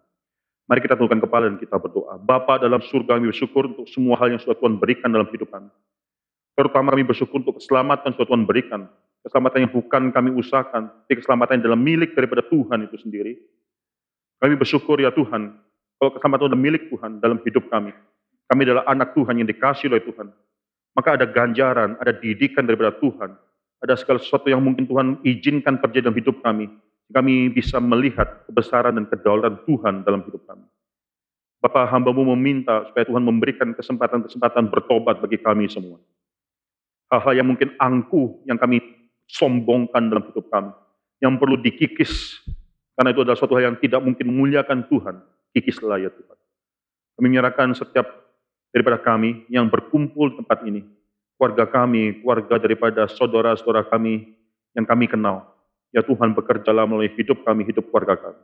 Mari 0.66 0.80
kita 0.82 0.98
tundukkan 0.98 1.22
kepala 1.24 1.44
dan 1.48 1.58
kita 1.62 1.78
berdoa. 1.78 2.18
Bapa 2.18 2.58
dalam 2.58 2.82
surga 2.82 3.22
kami 3.22 3.30
bersyukur 3.30 3.70
untuk 3.70 3.86
semua 3.88 4.18
hal 4.18 4.34
yang 4.34 4.42
sudah 4.42 4.58
Tuhan 4.58 4.82
berikan 4.82 5.14
dalam 5.14 5.30
hidup 5.30 5.48
kami. 5.54 5.70
Terutama 6.56 6.96
kami 6.96 7.04
bersyukur 7.04 7.44
untuk 7.44 7.60
keselamatan 7.60 8.16
yang 8.16 8.24
Tuhan 8.24 8.44
berikan. 8.48 8.82
Keselamatan 9.28 9.68
yang 9.68 9.74
bukan 9.76 10.02
kami 10.16 10.32
usahakan, 10.40 10.88
tapi 10.88 11.20
keselamatan 11.20 11.60
yang 11.60 11.64
dalam 11.68 11.82
milik 11.84 12.16
daripada 12.16 12.40
Tuhan 12.48 12.88
itu 12.88 12.96
sendiri. 12.96 13.36
Kami 14.40 14.56
bersyukur 14.56 14.96
ya 15.04 15.12
Tuhan, 15.12 15.52
kalau 16.00 16.12
keselamatan 16.16 16.48
adalah 16.48 16.62
milik 16.62 16.88
Tuhan 16.88 17.20
dalam 17.20 17.44
hidup 17.44 17.68
kami. 17.68 17.92
Kami 18.48 18.62
adalah 18.64 18.88
anak 18.88 19.12
Tuhan 19.18 19.36
yang 19.42 19.50
dikasih 19.52 19.92
oleh 19.92 20.06
Tuhan. 20.06 20.32
Maka 20.96 21.20
ada 21.20 21.26
ganjaran, 21.28 22.00
ada 22.00 22.16
didikan 22.16 22.64
daripada 22.64 22.96
Tuhan. 23.04 23.36
Ada 23.84 24.00
segala 24.00 24.24
sesuatu 24.24 24.48
yang 24.48 24.64
mungkin 24.64 24.88
Tuhan 24.88 25.20
izinkan 25.28 25.82
terjadi 25.84 26.08
dalam 26.08 26.16
hidup 26.16 26.40
kami. 26.40 26.72
Kami 27.12 27.52
bisa 27.52 27.84
melihat 27.84 28.48
kebesaran 28.48 28.96
dan 28.96 29.06
kedaulatan 29.12 29.60
Tuhan 29.68 30.08
dalam 30.08 30.24
hidup 30.24 30.40
kami. 30.48 30.64
Bapak 31.60 31.90
hambamu 31.92 32.32
meminta 32.38 32.86
supaya 32.88 33.04
Tuhan 33.04 33.26
memberikan 33.26 33.74
kesempatan-kesempatan 33.74 34.70
bertobat 34.70 35.20
bagi 35.20 35.42
kami 35.42 35.68
semua 35.68 35.98
hal-hal 37.16 37.40
yang 37.40 37.48
mungkin 37.48 37.72
angkuh 37.80 38.44
yang 38.44 38.60
kami 38.60 38.84
sombongkan 39.32 40.12
dalam 40.12 40.28
hidup 40.28 40.52
kami, 40.52 40.72
yang 41.24 41.40
perlu 41.40 41.56
dikikis 41.56 42.44
Karena 42.96 43.12
itu 43.12 43.28
adalah 43.28 43.36
suatu 43.36 43.60
hal 43.60 43.76
yang 43.76 43.78
tidak 43.84 44.00
mungkin 44.00 44.32
memuliakan 44.32 44.88
Tuhan. 44.88 45.20
Kikislah 45.52 46.00
ya 46.00 46.08
Tuhan. 46.16 46.38
Kami 47.20 47.28
menyerahkan 47.28 47.76
setiap 47.76 48.08
daripada 48.72 49.00
kami 49.04 49.44
yang 49.52 49.68
berkumpul 49.68 50.32
di 50.32 50.36
tempat 50.40 50.64
ini. 50.64 50.80
Keluarga 51.36 51.68
kami, 51.68 52.24
keluarga 52.24 52.56
daripada 52.56 53.04
saudara-saudara 53.12 53.84
kami 53.92 54.32
yang 54.76 54.88
kami 54.88 55.12
kenal. 55.12 55.44
Ya 55.92 56.04
Tuhan 56.04 56.32
bekerjalah 56.32 56.88
melalui 56.88 57.12
hidup 57.20 57.44
kami, 57.44 57.68
hidup 57.68 57.88
keluarga 57.92 58.16
kami. 58.16 58.40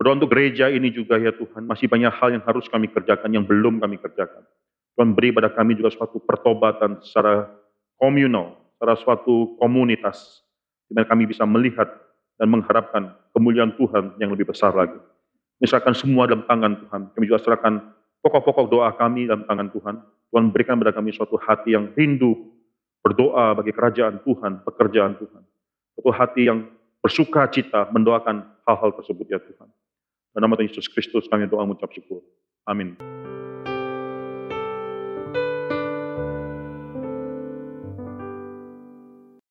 Berdoa 0.00 0.16
untuk 0.20 0.32
gereja 0.32 0.72
ini 0.72 0.88
juga 0.88 1.20
ya 1.20 1.32
Tuhan, 1.32 1.68
masih 1.68 1.86
banyak 1.86 2.12
hal 2.12 2.28
yang 2.34 2.44
harus 2.44 2.66
kami 2.72 2.88
kerjakan, 2.88 3.30
yang 3.30 3.44
belum 3.44 3.78
kami 3.84 4.00
kerjakan. 4.00 4.42
Tuhan 4.96 5.10
beri 5.12 5.32
pada 5.32 5.48
kami 5.52 5.76
juga 5.78 5.92
suatu 5.92 6.18
pertobatan 6.22 7.00
secara 7.04 7.48
komunal, 7.98 8.58
secara 8.74 8.94
suatu 9.00 9.56
komunitas, 9.58 10.42
di 10.90 10.96
mana 10.98 11.06
kami 11.08 11.24
bisa 11.28 11.46
melihat 11.48 11.86
dan 12.38 12.50
mengharapkan 12.50 13.14
kemuliaan 13.30 13.74
Tuhan 13.78 14.18
yang 14.18 14.34
lebih 14.34 14.50
besar 14.50 14.74
lagi. 14.74 14.98
Misalkan 15.62 15.94
semua 15.94 16.26
dalam 16.26 16.44
tangan 16.44 16.76
Tuhan. 16.86 17.00
Kami 17.14 17.24
juga 17.30 17.40
serahkan 17.40 17.80
pokok-pokok 18.20 18.66
doa 18.68 18.90
kami 18.98 19.30
dalam 19.30 19.46
tangan 19.46 19.70
Tuhan. 19.70 19.94
Tuhan 20.34 20.44
berikan 20.50 20.76
pada 20.82 20.90
kami 20.90 21.14
suatu 21.14 21.38
hati 21.38 21.78
yang 21.78 21.94
rindu 21.94 22.34
berdoa 23.04 23.54
bagi 23.54 23.70
kerajaan 23.70 24.18
Tuhan, 24.26 24.66
pekerjaan 24.66 25.14
Tuhan. 25.20 25.42
Suatu 25.94 26.10
hati 26.10 26.50
yang 26.50 26.66
bersuka 26.98 27.46
cita 27.52 27.86
mendoakan 27.94 28.42
hal-hal 28.66 28.90
tersebut 28.98 29.26
ya 29.30 29.38
Tuhan. 29.38 29.68
Dalam 30.34 30.50
nama 30.50 30.58
Tuhan 30.58 30.72
Yesus 30.72 30.90
Kristus 30.90 31.30
kami 31.30 31.46
doa 31.46 31.62
mengucap 31.62 31.92
syukur. 31.94 32.24
Amin. 32.66 32.98